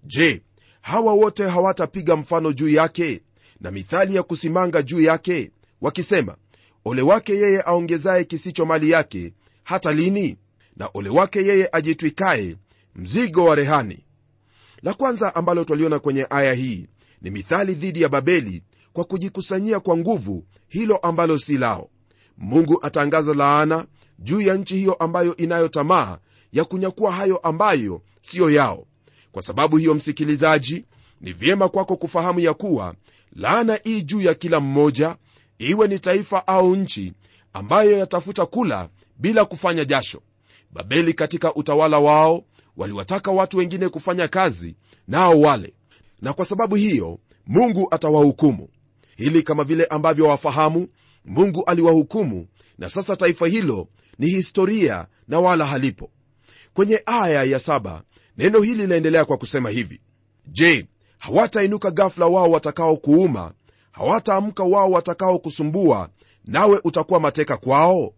Je 0.05 0.43
hawa 0.81 1.13
wote 1.13 1.49
hawatapiga 1.49 2.17
mfano 2.17 2.53
juu 2.53 2.69
yake 2.69 3.23
na 3.61 3.71
mithali 3.71 4.15
ya 4.15 4.23
kusimanga 4.23 4.83
juu 4.83 5.00
yake 5.00 5.50
wakisema 5.81 6.37
ole 6.85 7.03
wake 7.03 7.33
yeye 7.35 7.62
aongezaye 7.62 8.25
kisicho 8.25 8.67
mali 8.67 8.91
yake 8.91 9.33
hata 9.65 9.93
lini? 9.93 10.37
Na 10.77 10.91
ole 10.95 11.09
wake 11.09 11.38
yeye 11.47 11.69
ajitwikaye 11.73 12.57
mzigo 12.95 13.45
wa 13.45 13.55
rehani. 13.55 14.05
La 14.83 14.95
kwanza 14.95 15.35
ambalo 15.35 15.65
twaliona 15.65 15.99
kwenye 15.99 16.27
aya 16.31 16.53
hii 16.55 16.87
ni 17.23 17.31
mithali 17.31 17.75
dhidi 17.75 18.03
ya 18.03 18.09
babeli 18.09 18.62
kwa 18.93 19.05
kujikusanyia 19.05 19.81
kwa 19.81 19.97
nguvu 19.97 20.45
hilo 20.69 20.97
ambalo 20.97 21.38
si 21.38 21.59
lao. 21.59 21.91
Mungu 22.38 22.79
atangaza 22.83 23.35
laana 23.35 23.87
juu 24.19 24.41
ya 24.41 24.55
nchi 24.55 24.77
hiyo 24.77 24.95
ambayo 24.95 25.37
inayo 25.37 25.69
tamaa 25.69 26.19
ya 26.53 26.65
kunyakua 26.65 27.12
hayo 27.12 27.37
ambayo 27.38 28.03
siyo 28.23 28.50
yao. 28.50 28.87
Kwa 29.33 29.43
sababu 29.43 29.77
hiyo 29.77 29.95
msikilizaji 29.95 30.85
ni 31.21 31.33
vyema 31.33 31.69
kwako 31.69 31.97
kufahamu 31.97 32.41
ya 32.41 32.55
kuwa 32.55 32.95
laana 33.33 33.81
ii 33.87 34.03
juu 34.03 34.21
ya 34.21 34.35
kila 34.35 34.61
mmoja 34.61 35.17
iwe 35.59 35.89
ni 35.89 35.99
taifa 35.99 36.47
au 36.47 36.77
nchi 36.77 37.13
ambayo 37.53 37.99
yatafuta 37.99 38.47
kula 38.47 38.89
bila 39.19 39.45
kufanya 39.45 39.85
jasho. 39.85 40.23
Babeli 40.71 41.15
katika 41.15 41.55
utawala 41.55 41.99
wao 41.99 42.45
waliwataka 42.77 43.31
watu 43.31 43.57
wengine 43.59 43.89
kufanya 43.89 44.29
kazi 44.29 44.77
nao 45.09 45.41
wale. 45.41 45.75
Na 46.23 46.33
kwa 46.33 46.45
sababu 46.45 46.75
hiyo 46.75 47.19
mungu 47.47 47.89
atawahukumu. 47.91 48.69
Hili 49.17 49.43
kama 49.43 49.65
vile 49.65 49.85
ambavyo 49.85 50.27
wafahamu 50.27 50.89
mungu 51.25 51.65
aliwahukumu 51.65 52.47
na 52.79 52.89
sasa 52.89 53.17
taifa 53.17 53.47
hilo 53.47 53.89
ni 54.19 54.27
historia 54.27 55.07
na 55.29 55.41
wala 55.41 55.67
halipo. 55.67 56.11
Kwenye 56.75 57.03
aya 57.07 57.45
ya 57.45 57.59
saba 57.59 58.03
neno 58.39 58.61
hili 58.61 58.83
linaendelea 58.83 59.25
kwa 59.25 59.37
kusema 59.37 59.71
hivi. 59.71 60.01
Je 60.47 60.87
hawatainuka 61.19 61.91
ghafula 61.91 62.27
wao 62.27 62.51
watakaokuuma 62.51 63.53
hawataamka 63.93 64.65
wao 64.65 64.91
watakaokusumbua 64.91 66.11
nawe 66.45 66.81
utakuwa 66.85 67.21
mateka 67.21 67.57
kwao? 67.57 68.13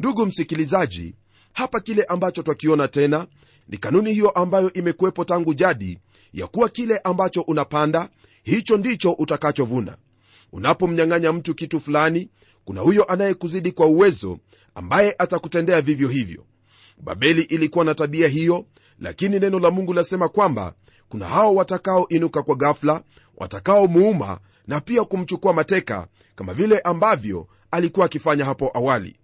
Ndugu 0.00 0.26
msikilizaji 0.26 1.14
hapa 1.52 1.80
kile 1.80 2.04
ambacho 2.04 2.42
twakiona 2.42 2.88
tena 2.88 3.26
ni 3.68 3.78
kanuni 3.78 4.12
hiyo 4.12 4.30
ambayo 4.30 4.72
imekuwepo 4.72 5.24
tangu 5.24 5.54
jadi 5.54 5.98
ya 6.32 6.46
kuwa 6.46 6.68
kile 6.68 6.98
ambacho 6.98 7.40
unapanda 7.40 8.08
hicho 8.42 8.76
ndicho 8.76 9.12
utakachovuna. 9.12 9.96
Unapomnyang'anya 10.52 11.32
mtu 11.32 11.54
kitu 11.54 11.80
fulani 11.80 12.28
kuna 12.64 12.80
huyo 12.80 13.04
anayekuzidi 13.04 13.72
kwa 13.72 13.86
uwezo 13.86 14.38
ambaye 14.74 15.14
atakutendea 15.18 15.80
vivyo 15.80 16.08
hivyo. 16.08 16.44
Babeli 16.98 17.42
ilikuwa 17.42 17.84
na 17.84 17.94
tabia 17.94 18.28
hiyo 18.28 18.66
lakini 18.98 19.38
neno 19.38 19.58
la 19.58 19.70
mungu 19.70 19.92
lasema 19.92 20.28
kwamba 20.28 20.74
kuna 21.08 21.28
hao 21.28 21.54
watakaoinuka 21.54 22.42
kwa 22.42 22.54
gafla 22.56 23.02
watakaomuuma 23.36 24.40
na 24.66 24.80
pia 24.80 25.04
kumchukua 25.04 25.52
mateka 25.52 26.06
kama 26.34 26.54
vile 26.54 26.78
ambavyo 26.78 27.48
alikuwa 27.70 28.06
akifanya 28.06 28.44
hapo 28.44 28.70
awali. 28.74 29.16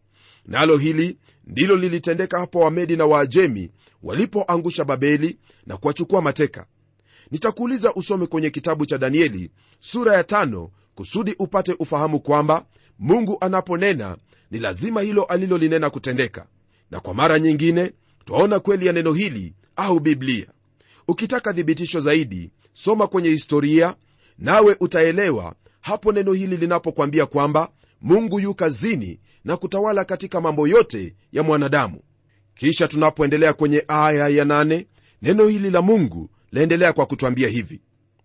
Nalo 0.46 0.76
hili 0.76 1.18
ndilo 1.44 1.76
lilitendeka 1.76 2.38
hapo 2.38 2.60
wamedi 2.60 2.96
na 2.96 3.06
waajemi 3.06 3.70
walipoangusha 4.02 4.84
babeli 4.84 5.38
na 5.66 5.76
kuwachukua 5.76 6.22
mateka. 6.22 6.66
Nitakuuliza 7.30 7.94
usome 7.94 8.26
kwenye 8.26 8.50
kitabu 8.50 8.86
cha 8.86 8.98
danieli 8.98 9.50
sura 9.80 10.14
ya 10.14 10.24
tano 10.24 10.70
kusudi 10.94 11.34
upate 11.38 11.76
ufahamu 11.78 12.20
kwamba 12.20 12.64
mungu 12.98 13.36
anaponena 13.40 14.16
ni 14.50 14.58
lazima 14.58 15.00
hilo 15.00 15.24
alilolinena 15.24 15.90
kutendeka. 15.90 16.46
Na 16.90 17.00
kwa 17.00 17.14
mara 17.14 17.38
nyingine 17.38 17.92
twaona 18.24 18.60
kweli 18.60 18.86
ya 18.86 18.92
neno 18.92 19.12
hili 19.12 19.54
au 19.76 20.00
biblia 20.00 20.46
ukitaka 21.14 21.52
thibitisho 21.54 22.00
zaidi 22.00 22.50
soma 22.72 23.06
kwenye 23.06 23.28
historia 23.28 23.94
nawe 24.38 24.76
utaelewa 24.80 25.54
hapo 25.80 26.12
neno 26.12 26.32
hili 26.32 26.56
linapokwambia 26.56 27.26
kwamba 27.26 27.68
mungu 28.00 28.40
yu 28.40 28.54
kazini 28.54 29.20
na 29.44 29.56
kutawala 29.56 30.04
katika 30.04 30.40
mambo 30.40 30.68
yote 30.68 31.14
ya 31.32 31.42
mwanadamu. 31.42 32.00
Kisha 32.54 32.88
tunapoendelea 32.88 33.52
kwenye 33.52 33.84
aya 33.88 34.28
ya 34.28 34.44
nane, 34.44 34.86
neno 35.22 35.46
hili 35.46 35.70
la 35.70 35.82
mungu 35.82 36.30
laendelea 36.52 36.92
kwa 36.92 37.06
kutwambia 37.06 37.48
hivi. 37.48 37.80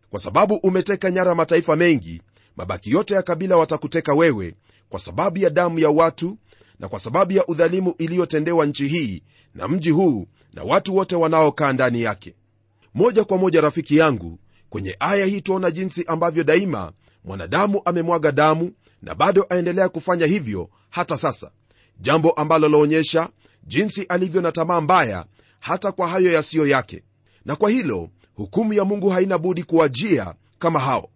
Kwa 0.10 0.20
sababu 0.20 0.56
umeteka 0.56 1.12
nyara 1.12 1.36
mataifa 1.36 1.75
mengi 1.75 2.22
mabaki 2.58 2.92
yote 2.92 3.13
ya 3.13 3.22
kabila 3.22 3.58
watakuteka 3.58 4.13
wewe 4.13 4.56
kwa 4.89 5.00
sababu 5.00 5.38
ya 5.39 5.50
damu 5.50 5.80
ya 5.80 5.89
watu 5.89 6.38
na 6.80 6.88
kwa 6.88 7.00
sababu 7.00 7.32
ya 7.34 7.48
udhalimu 7.48 7.94
iliyotendewa 7.98 8.65
nchi 8.65 8.88
hii 8.88 9.24
na 9.56 9.68
mji 9.68 9.89
huu 9.89 10.27
na 10.54 10.63
watu 10.63 10.96
wote 10.96 11.15
wanaokaa 11.15 11.74
ndani 11.74 12.01
yake 12.01 12.36
moja 12.96 13.24
kwa 13.24 13.38
moja 13.38 13.62
rafiki 13.62 13.98
yangu 13.98 14.40
kwenye 14.70 14.96
aya 15.00 15.25
hii 15.25 15.42
tuona 15.42 15.72
jinsi 15.72 16.04
ambavyo 16.08 16.44
daima 16.44 16.92
mwanadamu 17.24 17.82
amemwaga 17.86 18.32
damu 18.32 18.72
na 19.02 19.16
bado 19.16 19.46
aendelea 19.50 19.90
kufanya 19.90 20.25
hivyo 20.25 20.70
hata 20.90 21.18
sasa. 21.18 21.52
Jambo 22.00 22.32
ambalo 22.32 22.70
laonyesha 22.70 23.30
jinsi 23.64 24.04
alivyo 24.04 24.42
na 24.42 24.52
tamaa 24.52 24.82
mbaya 24.82 25.25
hata 25.60 25.92
kwa 25.92 26.08
hayo 26.08 26.32
yasiyo 26.34 26.68
yake. 26.68 27.04
Na 27.46 27.56
kwa 27.56 27.70
hilo 27.70 28.10
hukumu 28.34 28.74
ya 28.74 28.86
mungu 28.86 29.10
haina 29.10 29.38
budi 29.38 29.64
kuwajia 29.64 30.36
kama 30.60 30.80
hao. 30.80 31.10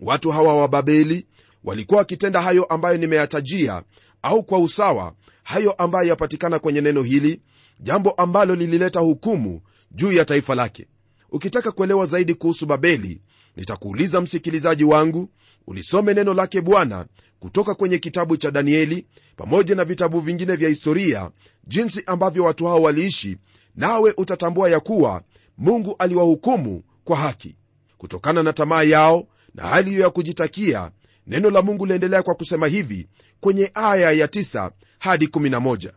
Watu 0.00 0.30
hawa 0.30 0.56
wa 0.60 0.68
babeli 0.68 1.26
walikuwa 1.64 1.98
wakitenda 1.98 2.42
hayo 2.42 2.64
ambayo 2.64 2.96
nimeyatajia 2.96 3.82
au 4.22 4.42
kwa 4.42 4.58
usawa 4.58 5.14
hayo 5.42 5.72
ambayo 5.72 6.08
yapatikana 6.08 6.58
kwenye 6.58 6.80
neno 6.80 7.02
hili 7.02 7.40
jambo 7.80 8.10
ambalo 8.10 8.54
lilileta 8.54 9.00
hukumu 9.00 9.60
juu 9.90 10.12
ya 10.12 10.24
taifa 10.24 10.54
lake 10.54 10.86
ukitaka 11.30 11.72
kuelewa 11.72 12.06
zaidi 12.06 12.34
kuhusu 12.34 12.66
babeli 12.66 13.22
nitakuuliza 13.56 14.20
msikilizaji 14.20 14.84
wangu 14.84 15.28
ulisome 15.66 16.14
neno 16.14 16.34
lake 16.34 16.60
bwana 16.60 17.06
kutoka 17.40 17.74
kwenye 17.74 17.98
kitabu 17.98 18.36
cha 18.36 18.50
danieli 18.50 19.06
pamoja 19.36 19.74
na 19.74 19.84
vitabu 19.84 20.20
vingine 20.20 20.56
vya 20.56 20.68
historia 20.68 21.30
jinsi 21.66 22.02
ambavyo 22.06 22.44
watu 22.44 22.66
hao 22.66 22.82
waliishi 22.82 23.36
nawe 23.76 24.14
utatambua 24.16 24.70
ya 24.70 24.80
kuwa 24.80 25.22
mungu 25.58 25.94
aliwahukumu 25.98 26.82
kwa 27.04 27.16
haki. 27.16 27.56
Kutokana 27.98 28.42
na 28.42 28.52
tamaa 28.52 28.82
yao 28.82 29.26
na 29.54 29.66
hali 29.66 29.90
hiyo 29.90 30.02
ya 30.02 30.10
kujitakia 30.10 30.90
neno 31.26 31.50
la 31.50 31.62
mungu 31.62 31.86
liendelea 31.86 32.22
kwa 32.22 32.34
kusema 32.34 32.66
hivi 32.66 33.08
kwenye 33.40 33.70
aya 33.74 34.10
ya 34.10 34.26
9 34.26 34.70
hadi 34.98 35.26
11 35.26 35.90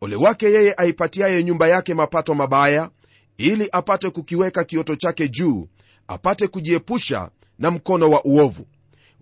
ole 0.00 0.16
wake 0.16 0.46
yeye 0.46 0.74
aipatiaye 0.76 1.44
nyumba 1.44 1.68
yake 1.68 1.94
mapato 1.94 2.34
mabaya 2.34 2.90
ili 3.38 3.68
apate 3.72 4.10
kukiweka 4.10 4.64
kioto 4.64 4.96
chake 4.96 5.28
juu 5.28 5.68
apate 6.08 6.46
kujiepusha 6.48 7.30
na 7.58 7.70
mkono 7.70 8.10
wa 8.10 8.24
uovu. 8.24 8.66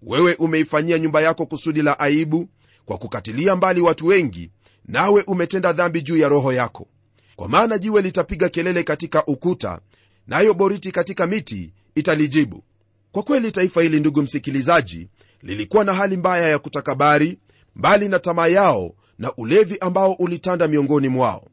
Wewe 0.03 0.35
umeifanyia 0.35 0.99
nyumba 0.99 1.21
yako 1.21 1.47
kusudi 1.47 1.83
la 1.83 1.99
aibu 1.99 2.49
kwa 2.85 2.99
kukatilia 2.99 3.57
mbali 3.57 3.81
watu 3.81 4.07
wengi 4.07 4.51
nawe 4.89 5.23
umetenda 5.27 5.73
dhambi 5.73 6.03
juu 6.03 6.17
ya 6.17 6.29
roho 6.29 6.53
yako. 6.53 6.89
Kwa 7.37 7.49
maana 7.49 7.79
jiwe 7.79 8.03
litapiga 8.03 8.49
kelele 8.49 8.83
katika 8.83 9.25
ukuta 9.27 9.81
nayo 10.27 10.55
boriti 10.55 10.93
katika 10.93 11.27
miti 11.27 11.73
italijibu. 11.95 12.65
Kwa 13.13 13.23
kweli 13.23 13.53
taifa 13.53 13.83
hili 13.83 14.01
ndugu 14.01 14.23
msikilizaji 14.23 15.09
lilikuwa 15.43 15.85
na 15.85 15.95
hali 15.95 16.17
mbaya 16.17 16.49
ya 16.49 16.59
kutakabari 16.59 17.39
mbali 17.77 18.09
na 18.09 18.19
tamaa 18.19 18.47
yao 18.47 18.95
na 19.19 19.33
ulevi 19.37 19.79
ambao 19.79 20.13
ulitanda 20.13 20.69
miongoni 20.69 21.09
mwao. 21.09 21.49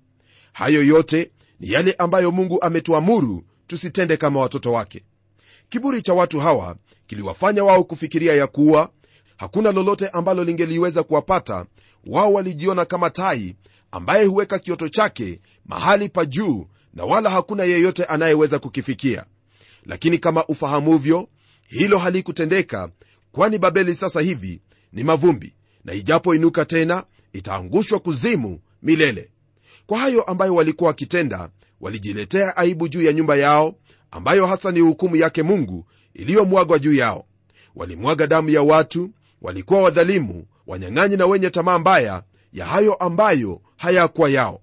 Hayo 0.53 0.83
yote 0.83 1.31
ni 1.59 1.71
yale 1.71 1.93
ambayo 1.97 2.31
mungu 2.31 2.61
ametuamuru 2.61 3.43
tusitende 3.67 4.17
kama 4.17 4.39
watoto 4.39 4.71
wake. 4.71 5.03
Kiburi 5.69 6.01
cha 6.01 6.13
watu 6.13 6.39
hawa 6.39 6.75
kiliwafanya 7.07 7.63
wao 7.63 7.83
kufikiria 7.83 8.33
ya 8.35 8.47
kuwa 8.47 8.89
hakuna 9.37 9.71
lolote 9.71 10.07
ambalo 10.07 10.43
lingeliweza 10.43 11.03
kuwapata. 11.03 11.65
Wao 12.07 12.33
walijiona 12.33 12.85
kama 12.85 13.09
tai 13.09 13.55
ambaye 13.91 14.25
huweka 14.25 14.59
kioto 14.59 14.89
chake 14.89 15.39
mahali 15.65 16.09
pa 16.09 16.25
juu 16.25 16.67
na 16.93 17.05
wala 17.05 17.29
hakuna 17.29 17.63
yeyote 17.63 18.05
anayeweza 18.05 18.59
kukifikia. 18.59 19.25
Lakini 19.85 20.17
kama 20.17 20.45
ufahamuvyo 20.45 21.27
hilo 21.67 21.97
halikutendeka 21.97 22.89
kwani 23.31 23.57
babeli 23.57 23.95
sasa 23.95 24.21
hivi 24.21 24.61
ni 24.93 25.03
mavumbi 25.03 25.55
na 25.85 25.93
ijapoinuka 25.93 26.65
tena 26.65 27.03
itaangushwa 27.33 27.99
kuzimu 27.99 28.59
milele 28.83 29.29
kwa 29.87 29.99
hayo 29.99 30.23
ambayo 30.23 30.55
walikuwa 30.55 30.87
wakitenda 30.87 31.49
walijiletea 31.81 32.57
aibu 32.57 32.87
juu 32.87 33.01
ya 33.01 33.13
nyumba 33.13 33.35
yao 33.35 33.75
ambayo 34.11 34.45
hasa 34.45 34.71
ni 34.71 34.79
hukumu 34.79 35.15
yake 35.15 35.43
mungu 35.43 35.85
iliyomwagwa 36.13 36.79
juu 36.79 36.93
yao. 36.93 37.25
Walimwaga 37.75 38.27
damu 38.27 38.49
ya 38.49 38.61
watu 38.61 39.09
walikuwa 39.41 39.81
wadhalimu 39.81 40.45
wanyang'anyi 40.67 41.17
na 41.17 41.25
wenye 41.25 41.49
tamaa 41.49 41.79
mbaya 41.79 42.23
ya 42.53 42.65
hayo 42.65 42.93
ambayo 42.93 43.61
hayakuwa 43.77 44.29
yao. 44.29 44.61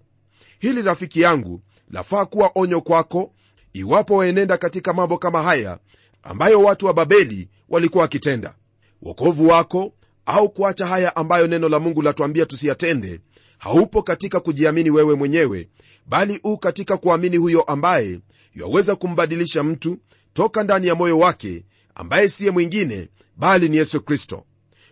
Hili 0.58 0.82
rafiki 0.82 1.20
yangu 1.20 1.60
lafaa 1.90 2.24
kuwa 2.24 2.50
onyo 2.54 2.80
kwako 2.80 3.32
iwapo 3.72 4.14
waenenda 4.16 4.56
katika 4.56 4.92
mambo 4.92 5.18
kama 5.18 5.42
haya 5.42 5.78
ambayo 6.22 6.60
watu 6.62 6.86
wa 6.86 6.94
babeli 6.94 7.48
walikuwa 7.68 8.02
wakitenda. 8.02 8.54
Wokovu 9.02 9.48
wako 9.48 9.92
au 10.30 10.48
kuacha 10.50 10.86
haya 10.86 11.16
ambayo 11.16 11.46
neno 11.46 11.68
la 11.68 11.78
mungu 11.80 12.02
latuambia 12.02 12.46
tusiyatende 12.46 13.20
haupo 13.58 14.02
katika 14.02 14.40
kujiamini 14.40 14.90
wewe 14.90 15.14
mwenyewe 15.14 15.68
bali 16.06 16.40
u 16.44 16.58
katika 16.58 16.96
kuamini 16.96 17.36
huyo 17.36 17.62
ambaye 17.62 18.20
yaweza 18.54 18.96
kumbadilisha 18.96 19.62
mtu 19.62 19.98
toka 20.32 20.62
ndani 20.62 20.86
ya 20.86 20.94
moyo 20.94 21.18
wake 21.18 21.64
ambaye 21.94 22.28
siye 22.28 22.50
mwingine 22.50 23.08
bali 23.36 23.68
ni 23.68 23.76
yesu 23.76 24.00
kristo. 24.00 24.44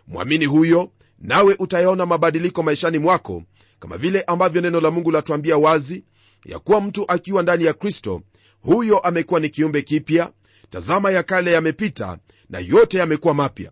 Mwamini 0.07 0.45
huyo 0.45 0.91
nawe 1.19 1.55
utayaona 1.59 2.05
mabadiliko 2.05 2.63
maishani 2.63 2.99
mwako 2.99 3.43
kama 3.79 3.97
vile 3.97 4.21
ambavyo 4.21 4.61
neno 4.61 4.81
la 4.81 4.91
mungu 4.91 5.11
latuambia 5.11 5.57
wazi 5.57 6.03
ya 6.45 6.59
kuwa 6.59 6.81
mtu 6.81 7.05
akiwa 7.07 7.43
ndani 7.43 7.63
ya 7.63 7.73
kristo 7.73 8.21
huyo 8.61 8.99
amekuwa 8.99 9.39
ni 9.39 9.49
kiumbe 9.49 9.81
kipya 9.81 10.31
tazama 10.69 11.11
ya 11.11 11.23
kale 11.23 11.51
yamepita 11.51 12.17
na 12.49 12.59
yote 12.59 12.97
yamekuwa 12.97 13.33
mapya 13.33 13.71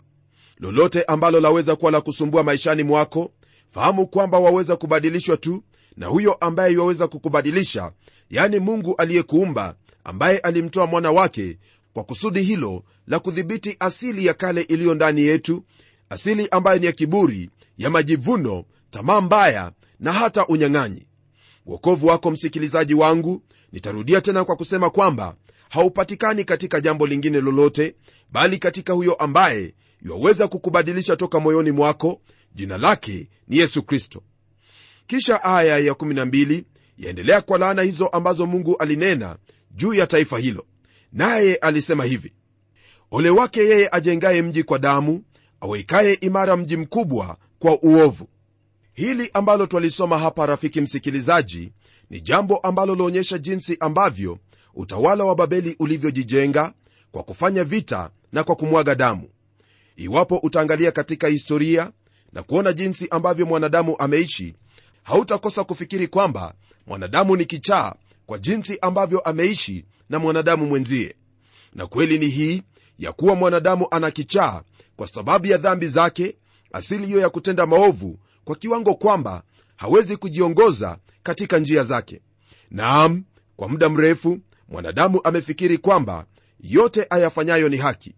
lolote 0.59 1.03
ambalo 1.03 1.39
laweza 1.39 1.75
kuwa 1.75 1.91
la 1.91 2.01
kusumbua 2.01 2.43
maishani 2.43 2.83
mwako 2.83 3.31
fahamu 3.69 4.07
kwamba 4.07 4.39
waweza 4.39 4.75
kubadilishwa 4.75 5.37
tu 5.37 5.63
na 5.97 6.07
huyo 6.07 6.33
ambaye 6.33 6.73
iwaweza 6.73 7.07
kukubadilisha 7.07 7.91
yani 8.29 8.59
mungu 8.59 8.95
aliyekuumba 8.95 9.75
ambaye 10.03 10.37
alimtoa 10.37 10.87
mwana 10.87 11.11
wake 11.11 11.57
kwa 11.93 12.03
kusudi 12.03 12.41
hilo 12.41 12.83
la 13.07 13.19
kudhibiti 13.19 13.75
asili 13.79 14.25
ya 14.25 14.33
kale 14.33 14.61
iliyo 14.61 14.93
ndani 14.93 15.21
yetu 15.21 15.63
asili 16.09 16.47
ambayo 16.51 16.79
ni 16.79 16.85
ya 16.85 16.91
kiburi 16.91 17.49
ya 17.77 17.89
majivuno 17.89 18.65
tamaa 18.89 19.21
mbaya 19.21 19.71
na 19.99 20.13
hata 20.13 20.47
unyang'anyi. 20.47 21.07
Uokovu 21.65 22.07
wako 22.07 22.31
msikilizaji 22.31 22.93
wangu 22.93 23.41
nitarudia 23.71 24.21
tena 24.21 24.43
kwa 24.45 24.55
kusema 24.55 24.89
kwamba 24.89 25.35
haupatikani 25.69 26.43
katika 26.43 26.81
jambo 26.81 27.07
lingine 27.07 27.41
lolote 27.41 27.95
bali 28.31 28.59
katika 28.59 28.93
huyo 28.93 29.13
ambaye 29.13 29.73
yaweza 30.05 30.47
kukubadilisha 30.47 31.15
toka 31.15 31.39
moyoni 31.39 31.71
mwako 31.71 32.21
jina 32.55 32.77
lake 32.77 33.29
ni 33.47 33.57
yesu 33.57 33.83
kristo. 33.83 34.23
Kisha 35.07 35.43
aya 35.43 35.77
ya 35.77 35.93
12 35.93 36.63
yaendelea 36.97 37.41
kwa 37.41 37.57
laana 37.57 37.81
hizo 37.81 38.07
ambazo 38.07 38.45
mungu 38.45 38.77
alinena 38.77 39.37
juu 39.71 39.93
ya 39.93 40.07
taifa 40.07 40.39
hilo. 40.39 40.65
Naye 41.13 41.55
alisema 41.55 42.03
hivi 42.03 42.33
ole 43.11 43.29
wake 43.29 43.59
yeye 43.59 43.89
ajengaye 43.91 44.41
mji 44.41 44.63
kwa 44.63 44.79
damu 44.79 45.23
awekaye 45.61 46.13
imara 46.13 46.57
mji 46.57 46.77
mkubwa 46.77 47.37
kwa 47.59 47.81
uovu. 47.81 48.27
Hili 48.93 49.29
ambalo 49.33 49.65
twalisoma 49.65 50.17
hapa 50.19 50.45
rafiki 50.45 50.81
msikilizaji 50.81 51.71
ni 52.09 52.21
jambo 52.21 52.57
ambalo 52.57 52.95
laonyesha 52.95 53.37
jinsi 53.37 53.77
ambavyo 53.79 54.39
utawala 54.75 55.23
wa 55.23 55.35
babeli 55.35 55.75
ulivyojijenga 55.79 56.73
kwa 57.11 57.23
kufanya 57.23 57.63
vita 57.63 58.09
na 58.31 58.43
kwa 58.43 58.55
kumwaga 58.55 58.95
damu 58.95 59.29
iwapo 59.97 60.37
utaangalia 60.37 60.91
katika 60.91 61.27
historia 61.27 61.91
na 62.33 62.43
kuona 62.43 62.73
jinsi 62.73 63.07
ambavyo 63.09 63.45
mwanadamu 63.45 63.95
ameishi 63.99 64.55
hautakosa 65.03 65.63
kufikiri 65.63 66.07
kwamba 66.07 66.53
mwanadamu 66.87 67.35
ni 67.35 67.45
kichaa 67.45 67.93
kwa 68.25 68.37
jinsi 68.37 68.77
ambavyo 68.81 69.19
ameishi 69.19 69.85
na 70.09 70.19
mwanadamu 70.19 70.65
mwenzie. 70.65 71.15
Na 71.73 71.87
kweli 71.87 72.19
ni 72.19 72.27
hii 72.27 72.63
ya 72.99 73.11
kuwa 73.11 73.35
mwanadamu 73.35 73.87
ana 73.91 74.11
kichaa 74.11 74.61
kwa 74.95 75.07
sababu 75.07 75.47
ya 75.47 75.57
dhambi 75.57 75.87
zake 75.87 76.37
asili 76.73 77.05
hiyo 77.05 77.19
ya 77.19 77.29
kutenda 77.29 77.65
maovu 77.65 78.19
kwa 78.45 78.55
kiwango 78.55 78.95
kwamba 78.95 79.43
hawezi 79.75 80.17
kujiongoza 80.17 80.97
katika 81.23 81.59
njia 81.59 81.83
zake. 81.83 82.21
Naam 82.71 83.23
kwa 83.55 83.69
muda 83.69 83.89
mrefu 83.89 84.39
mwanadamu 84.69 85.21
amefikiri 85.23 85.77
kwamba 85.77 86.25
yote 86.59 87.07
ayafanyayo 87.09 87.69
ni 87.69 87.77
haki 87.77 88.15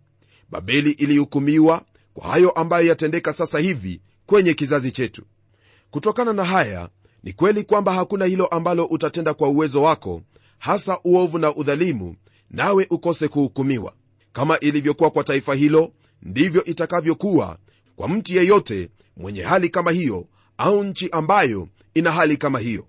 babeli 0.52 0.92
ilihukumiwa 0.92 1.82
kwa 2.14 2.28
hayo 2.28 2.50
ambayo 2.50 2.88
yatendeka 2.88 3.34
sasa 3.34 3.60
hivi 3.60 4.02
kwenye 4.26 4.54
kizazi 4.54 4.92
chetu. 4.92 5.24
Kutokana 5.92 6.34
na 6.34 6.44
haya 6.44 6.90
ni 7.24 7.34
kweli 7.34 7.64
kwamba 7.64 7.94
hakuna 7.94 8.26
hilo 8.26 8.46
ambalo 8.46 8.86
utatenda 8.86 9.34
kwa 9.34 9.50
uwezo 9.50 9.82
wako 9.82 10.22
hasa 10.60 11.00
uovu 11.04 11.38
na 11.40 11.56
udhalimu 11.56 12.16
nawe 12.52 12.88
ukose 12.90 13.28
kuhukumiwa. 13.28 13.94
Kama 14.34 14.60
ilivyokuwa 14.60 15.10
kwa 15.10 15.24
taifa 15.24 15.56
hilo 15.56 15.92
ndivyo 16.24 16.64
itakavyokuwa 16.66 17.58
kwa 17.96 18.08
mtu 18.10 18.34
yeyote 18.34 18.90
mwenye 19.18 19.42
hali 19.42 19.70
kama 19.70 19.92
hiyo 19.92 20.28
au 20.58 20.84
nchi 20.84 21.10
ambayo 21.12 21.68
ina 21.94 22.12
hali 22.12 22.38
kama 22.38 22.60
hiyo. 22.60 22.88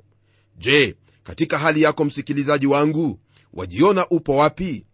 Je 0.59 0.97
katika 1.25 1.59
hali 1.59 1.83
yako 1.83 2.05
msikilizaji 2.05 2.67
wangu 2.67 3.19
wajiona 3.55 4.09
upo 4.09 4.37
wapi? 4.37 4.85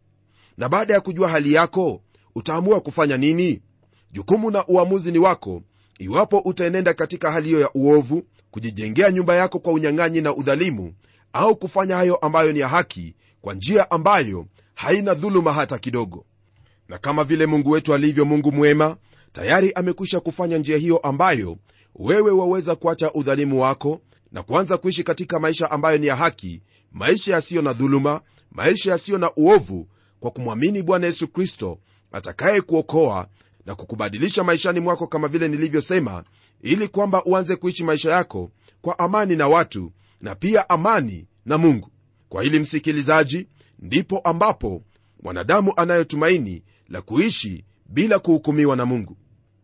Na 0.59 0.68
baada 0.68 0.94
ya 0.94 1.00
kujua 1.00 1.29
hali 1.29 1.52
yako 1.52 2.02
utaamua 2.40 2.81
kufanya 2.81 3.16
nini? 3.16 3.62
Jukumu 4.12 4.51
na 4.51 4.66
uamuzi 4.66 5.12
ni 5.12 5.18
wako. 5.18 5.62
Iwapo 5.99 6.38
utaenenda 6.38 6.94
katika 6.94 7.33
hali 7.33 7.49
hiyo 7.49 7.61
ya 7.61 7.70
uovu 7.75 8.22
kujijengea 8.51 9.11
nyumba 9.11 9.35
yako 9.35 9.59
kwa 9.59 9.72
unyang'anyi 9.72 10.20
na 10.20 10.35
udhalimu 10.35 10.94
au 11.33 11.57
kufanya 11.57 11.96
hayo 11.96 12.16
ambayo 12.16 12.53
ni 12.53 12.59
ya 12.59 12.68
haki 12.68 13.14
kwa 13.40 13.55
njia 13.55 13.90
ambayo 13.90 14.46
haina 14.75 15.14
dhuluma 15.14 15.53
hata 15.53 15.79
kidogo. 15.79 16.25
Na 16.88 16.99
kama 16.99 17.25
vile 17.25 17.46
mungu 17.46 17.70
wetu 17.70 17.94
alivyo 17.94 18.25
mungu 18.25 18.53
mwema 18.53 18.96
tayari 19.33 19.72
amekwisha 19.72 20.20
kufanya 20.20 20.59
njia 20.59 20.77
hiyo 20.77 20.99
ambayo 20.99 21.57
wewe 21.94 22.31
waweza 22.31 22.75
kuacha 22.77 23.12
udhalimu 23.12 23.61
wako 23.62 24.01
na 24.33 24.42
kuanza 24.42 24.77
kuishi 24.79 25.05
katika 25.05 25.40
maisha 25.40 25.70
ambayo 25.70 25.99
ni 25.99 26.07
ya 26.07 26.16
haki 26.16 26.62
maisha 26.92 27.35
yasiyo 27.35 27.62
na 27.62 27.72
dhuluma 27.72 28.20
maisha 28.51 28.90
yasiyo 28.90 29.18
na 29.18 29.31
uovu 29.37 29.88
kwa 30.20 30.31
kumwamini 30.31 30.83
bwana 30.83 31.07
yesu 31.07 31.29
kristo 31.29 31.79
atakaye 32.16 32.61
kuokoa 32.61 33.29
na 33.66 33.74
kukubadilisha 33.74 34.44
maishani 34.44 34.81
mwako 34.81 35.07
kama 35.07 35.29
vile 35.29 35.48
nilivyosema 35.48 36.24
ili 36.62 36.88
kwamba 36.88 37.24
uanze 37.24 37.57
kuishi 37.57 37.85
maisha 37.85 38.11
yako 38.12 38.50
kwa 38.83 38.98
amani 38.98 39.37
na 39.37 39.48
watu 39.48 39.92
na 40.20 40.35
pia 40.35 40.68
amani 40.70 41.26
na 41.46 41.59
mungu. 41.59 41.90
Kwa 42.29 42.42
hili 42.42 42.59
msikilizaji 42.59 43.48
ndipo 43.79 44.18
ambapo 44.18 44.83
mwanadamu 45.22 45.72
anayotumaini 45.76 46.62
la 46.88 47.02
kuishi 47.02 47.64
bila 47.87 48.18
kuhukumiwa 48.18 48.76
na 48.76 48.87
mungu. 48.87 49.16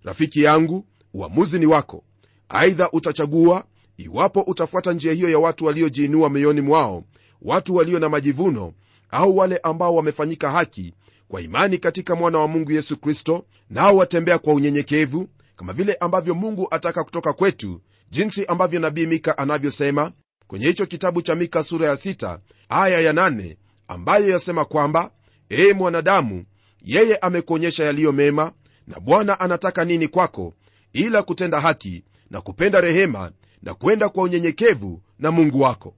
Rafiki 0.03 0.43
yangu 0.43 0.87
uamuzi 1.15 1.59
ni 1.59 1.67
wako. 1.67 2.05
Aidha 2.49 2.91
utachagua 2.91 3.65
iwapo 3.97 4.41
utafuata 4.41 4.93
njia 4.93 5.13
hiyo 5.13 5.29
ya 5.31 5.39
watu 5.39 5.65
waliojiinua 5.65 6.31
mioyoni 6.31 6.61
mwao 6.61 7.05
watu 7.43 7.75
walio 7.75 7.99
na 7.99 8.09
majivuno 8.09 8.73
au 9.11 9.37
wale 9.37 9.57
ambao 9.57 9.95
wamefanyika 9.95 10.51
haki 10.51 10.95
kwa 11.33 11.41
imani 11.41 11.79
katika 11.79 12.15
mwana 12.17 12.39
wa 12.39 12.49
mungu 12.49 12.73
yesu 12.73 12.97
kristo 12.97 13.45
nao 13.71 13.97
watembea 13.97 14.39
kwa 14.39 14.55
unyenyekevu 14.55 15.29
kama 15.57 15.73
vile 15.73 15.95
ambavyo 15.95 16.35
mungu 16.35 16.69
ataka 16.71 17.05
kutoka 17.05 17.33
kwetu 17.33 17.81
jinsi 18.11 18.47
ambavyo 18.47 18.81
nabii 18.81 19.07
mika 19.07 19.39
anavyosema 19.39 20.13
kwenye 20.47 20.67
hicho 20.67 20.87
kitabu 20.87 21.23
cha 21.23 21.35
mika 21.35 21.63
sura 21.63 21.89
ya 21.89 21.97
sita, 21.97 22.39
aya 22.69 23.01
ya 23.01 23.13
8 23.13 23.57
ambayo 23.89 24.29
yasema 24.29 24.65
kwamba 24.65 25.11
ee 25.51 25.73
mwanadamu 25.73 26.45
yeye 26.83 27.17
amekuonyesha 27.17 27.85
yaliyo 27.85 28.13
mema 28.13 28.53
na 28.87 29.01
bwana 29.01 29.41
anataka 29.41 29.85
nini 29.85 30.09
kwako 30.09 30.55
ila 30.93 31.23
kutenda 31.23 31.61
haki 31.61 32.05
na 32.31 32.41
kupenda 32.41 32.81
rehema 32.81 33.33
na 33.63 33.75
kwenda 33.75 34.09
kwa 34.09 34.25
unyenyekevu 34.25 35.03
na 35.19 35.31
mungu 35.31 35.61
wako. 35.61 35.95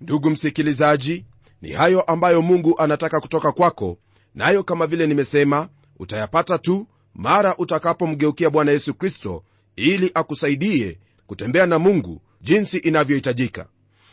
Ndugu 0.00 0.30
msikilizaji 0.30 1.24
ni 1.62 1.72
hayo 1.72 2.02
ambayo 2.02 2.42
mungu 2.42 2.78
anataka 2.78 3.20
kutoka 3.20 3.52
kwako 3.52 3.98
nayo 4.36 4.56
na 4.58 4.62
kama 4.62 4.86
vile 4.86 5.06
nimesema 5.06 5.68
utayapata 5.98 6.58
tu 6.58 6.86
mara 7.14 7.56
utakapomgeukia 7.56 8.50
bwana 8.50 8.72
yesu 8.72 8.94
kristo 8.94 9.44
ili 9.76 10.10
akusaidie 10.14 10.98
kutembea 11.26 11.66
na 11.66 11.78
mungu 11.78 12.20
jinsi 12.40 12.78
inavyohitajika. 12.78 13.66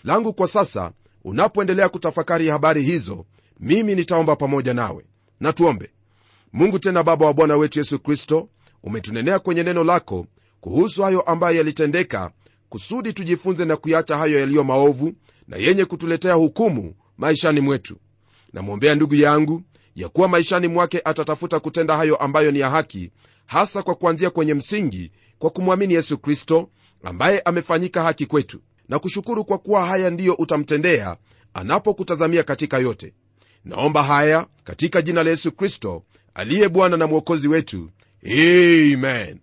Langu 0.03 0.33
kwa 0.33 0.47
sasa 0.47 0.91
unapoendelea 1.23 1.89
kutafakari 1.89 2.47
habari 2.47 2.83
hizo 2.83 3.25
mimi 3.59 3.95
nitaomba 3.95 4.35
pamoja 4.35 4.73
nawe. 4.73 5.05
Na 5.39 5.53
tuombe. 5.53 5.89
Mungu 6.53 6.79
tena 6.79 7.03
baba 7.03 7.25
wa 7.25 7.33
bwana 7.33 7.57
wetu 7.57 7.79
yesu 7.79 7.99
kristo 7.99 8.49
umetunenea 8.83 9.39
kwenye 9.39 9.63
neno 9.63 9.83
lako 9.83 10.27
kuhusu 10.61 11.03
hayo 11.03 11.21
ambayo 11.21 11.57
yalitendeka 11.57 12.31
kusudi 12.69 13.13
tujifunze 13.13 13.65
na 13.65 13.77
kuyacha 13.77 14.17
hayo 14.17 14.39
yaliyo 14.39 14.63
maovu 14.63 15.13
na 15.47 15.57
yenye 15.57 15.85
kutuletea 15.85 16.33
hukumu 16.33 16.93
maishani 17.17 17.59
mwetu. 17.59 17.97
Namwombea 18.53 18.95
ndugu 18.95 19.15
yangu 19.15 19.61
ya 19.95 20.09
kuwa 20.09 20.27
maishani 20.27 20.67
mwake 20.67 21.01
atatafuta 21.05 21.59
kutenda 21.59 21.97
hayo 21.97 22.15
ambayo 22.15 22.51
ni 22.51 22.59
ya 22.59 22.69
haki 22.69 23.11
hasa 23.45 23.83
kwa 23.83 23.95
kuanzia 23.95 24.29
kwenye 24.29 24.53
msingi 24.53 25.11
kwa 25.39 25.49
kumwamini 25.49 25.93
yesu 25.93 26.17
kristo 26.17 26.69
ambaye 27.03 27.39
amefanyika 27.39 28.03
haki 28.03 28.25
kwetu 28.25 28.59
na 28.89 28.99
kushukuru 28.99 29.45
kwa 29.45 29.57
kuwa 29.57 29.85
haya 29.85 30.09
ndiyo 30.09 30.33
utamtendea 30.33 31.17
anapokutazamia 31.53 32.43
katika 32.43 32.77
yote. 32.77 33.13
Naomba 33.65 34.03
haya 34.03 34.47
katika 34.63 35.01
jina 35.01 35.23
la 35.23 35.29
yesu 35.29 35.51
kristo 35.51 36.03
aliye 36.33 36.69
bwana 36.69 36.97
na 36.97 37.07
mwokozi 37.07 37.47
wetu. 37.47 37.89
Amen. 38.25 39.39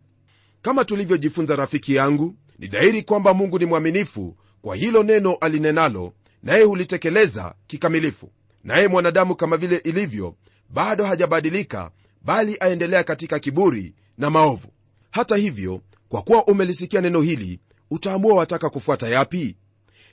Kama 0.63 0.85
tulivyojifunza 0.85 1.57
rafiki 1.57 1.95
yangu 1.95 2.35
ni 2.59 2.67
dhahiri 2.67 3.03
kwamba 3.03 3.35
mungu 3.35 3.59
ni 3.59 3.65
mwaminifu 3.67 4.37
kwa 4.63 4.77
hilo 4.77 5.03
neno 5.03 5.35
alinenalo 5.35 6.13
naye 6.43 6.65
hulitekeleza 6.65 7.55
kikamilifu 7.67 8.33
naye 8.65 8.89
mwanadamu 8.89 9.37
kama 9.37 9.57
vile 9.57 9.77
ilivyo 9.77 10.35
bado 10.71 11.05
hajabadilika 11.05 11.91
bali 12.23 12.57
aendelea 12.61 13.05
katika 13.05 13.39
kiburi 13.39 13.95
na 14.19 14.31
maovu. 14.31 14.69
Hata 15.11 15.37
hivyo 15.37 15.81
kwa 16.09 16.23
kuwa 16.23 16.45
umelisikia 16.47 17.01
neno 17.01 17.21
hili 17.21 17.61
utaamua 17.91 18.35
wataka 18.35 18.71
kufuata 18.71 19.09
yapi? 19.09 19.57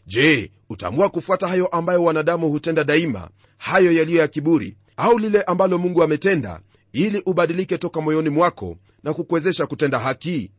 Je 0.07 0.51
utaamua 0.69 1.09
kufuata 1.09 1.47
hayo 1.47 1.67
ambayo 1.67 2.03
wanadamu 2.03 2.49
hutenda 2.49 2.83
daima 2.83 3.29
hayo 3.57 3.91
yaliyo 3.91 4.21
ya 4.21 4.27
kiburi 4.27 4.77
au 4.97 5.19
lile 5.19 5.41
ambalo 5.41 5.77
mungu 5.77 6.03
ametenda 6.03 6.59
ili 6.93 7.21
ubadilike 7.25 7.77
toka 7.77 8.01
moyoni 8.01 8.29
mwako 8.29 8.77
na 9.03 9.13
kukuwezesha 9.13 9.65
kutenda 9.67 9.99
haki? 9.99 10.51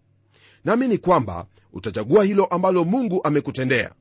Naamini 0.64 0.98
kwamba 0.98 1.46
utachagua 1.72 2.24
hilo 2.24 2.44
ambalo 2.44 2.84
mungu 2.84 3.20
amekutendea. 3.24 3.92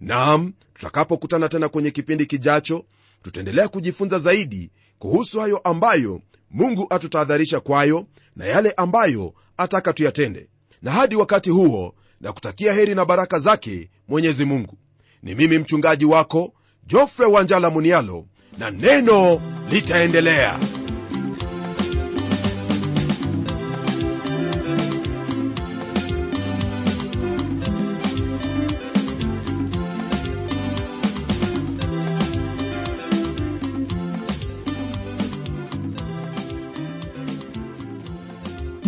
Nam 0.00 0.52
tutakapokutana 0.74 1.48
tena 1.48 1.68
kwenye 1.68 1.90
kipindi 1.90 2.26
kijacho 2.26 2.84
tutaendelea 3.22 3.68
kujifunza 3.68 4.18
zaidi 4.18 4.70
kuhusu 4.98 5.40
hayo 5.40 5.58
ambayo 5.58 6.20
mungu 6.50 6.86
atutahadharisha 6.90 7.60
kwayo 7.60 8.06
na 8.36 8.44
yale 8.46 8.70
ambayo 8.76 9.34
ataka 9.56 9.92
tuyatende. 9.92 10.48
Na 10.82 10.90
hadi 10.90 11.16
wakati 11.16 11.50
huo 11.50 11.94
na 12.20 12.32
kutakia 12.32 12.72
heri 12.72 12.94
na 12.94 13.04
baraka 13.04 13.38
zake 13.38 13.90
mwenyezi 14.08 14.44
mungu. 14.44 14.78
Ni 15.22 15.34
mimi 15.34 15.58
mchungaji 15.58 16.04
wako 16.04 16.52
jofre 16.86 17.26
wanjala 17.26 17.70
munialo 17.70 18.26
na 18.58 18.70
neno 18.70 19.40
litaendelea 19.70 20.58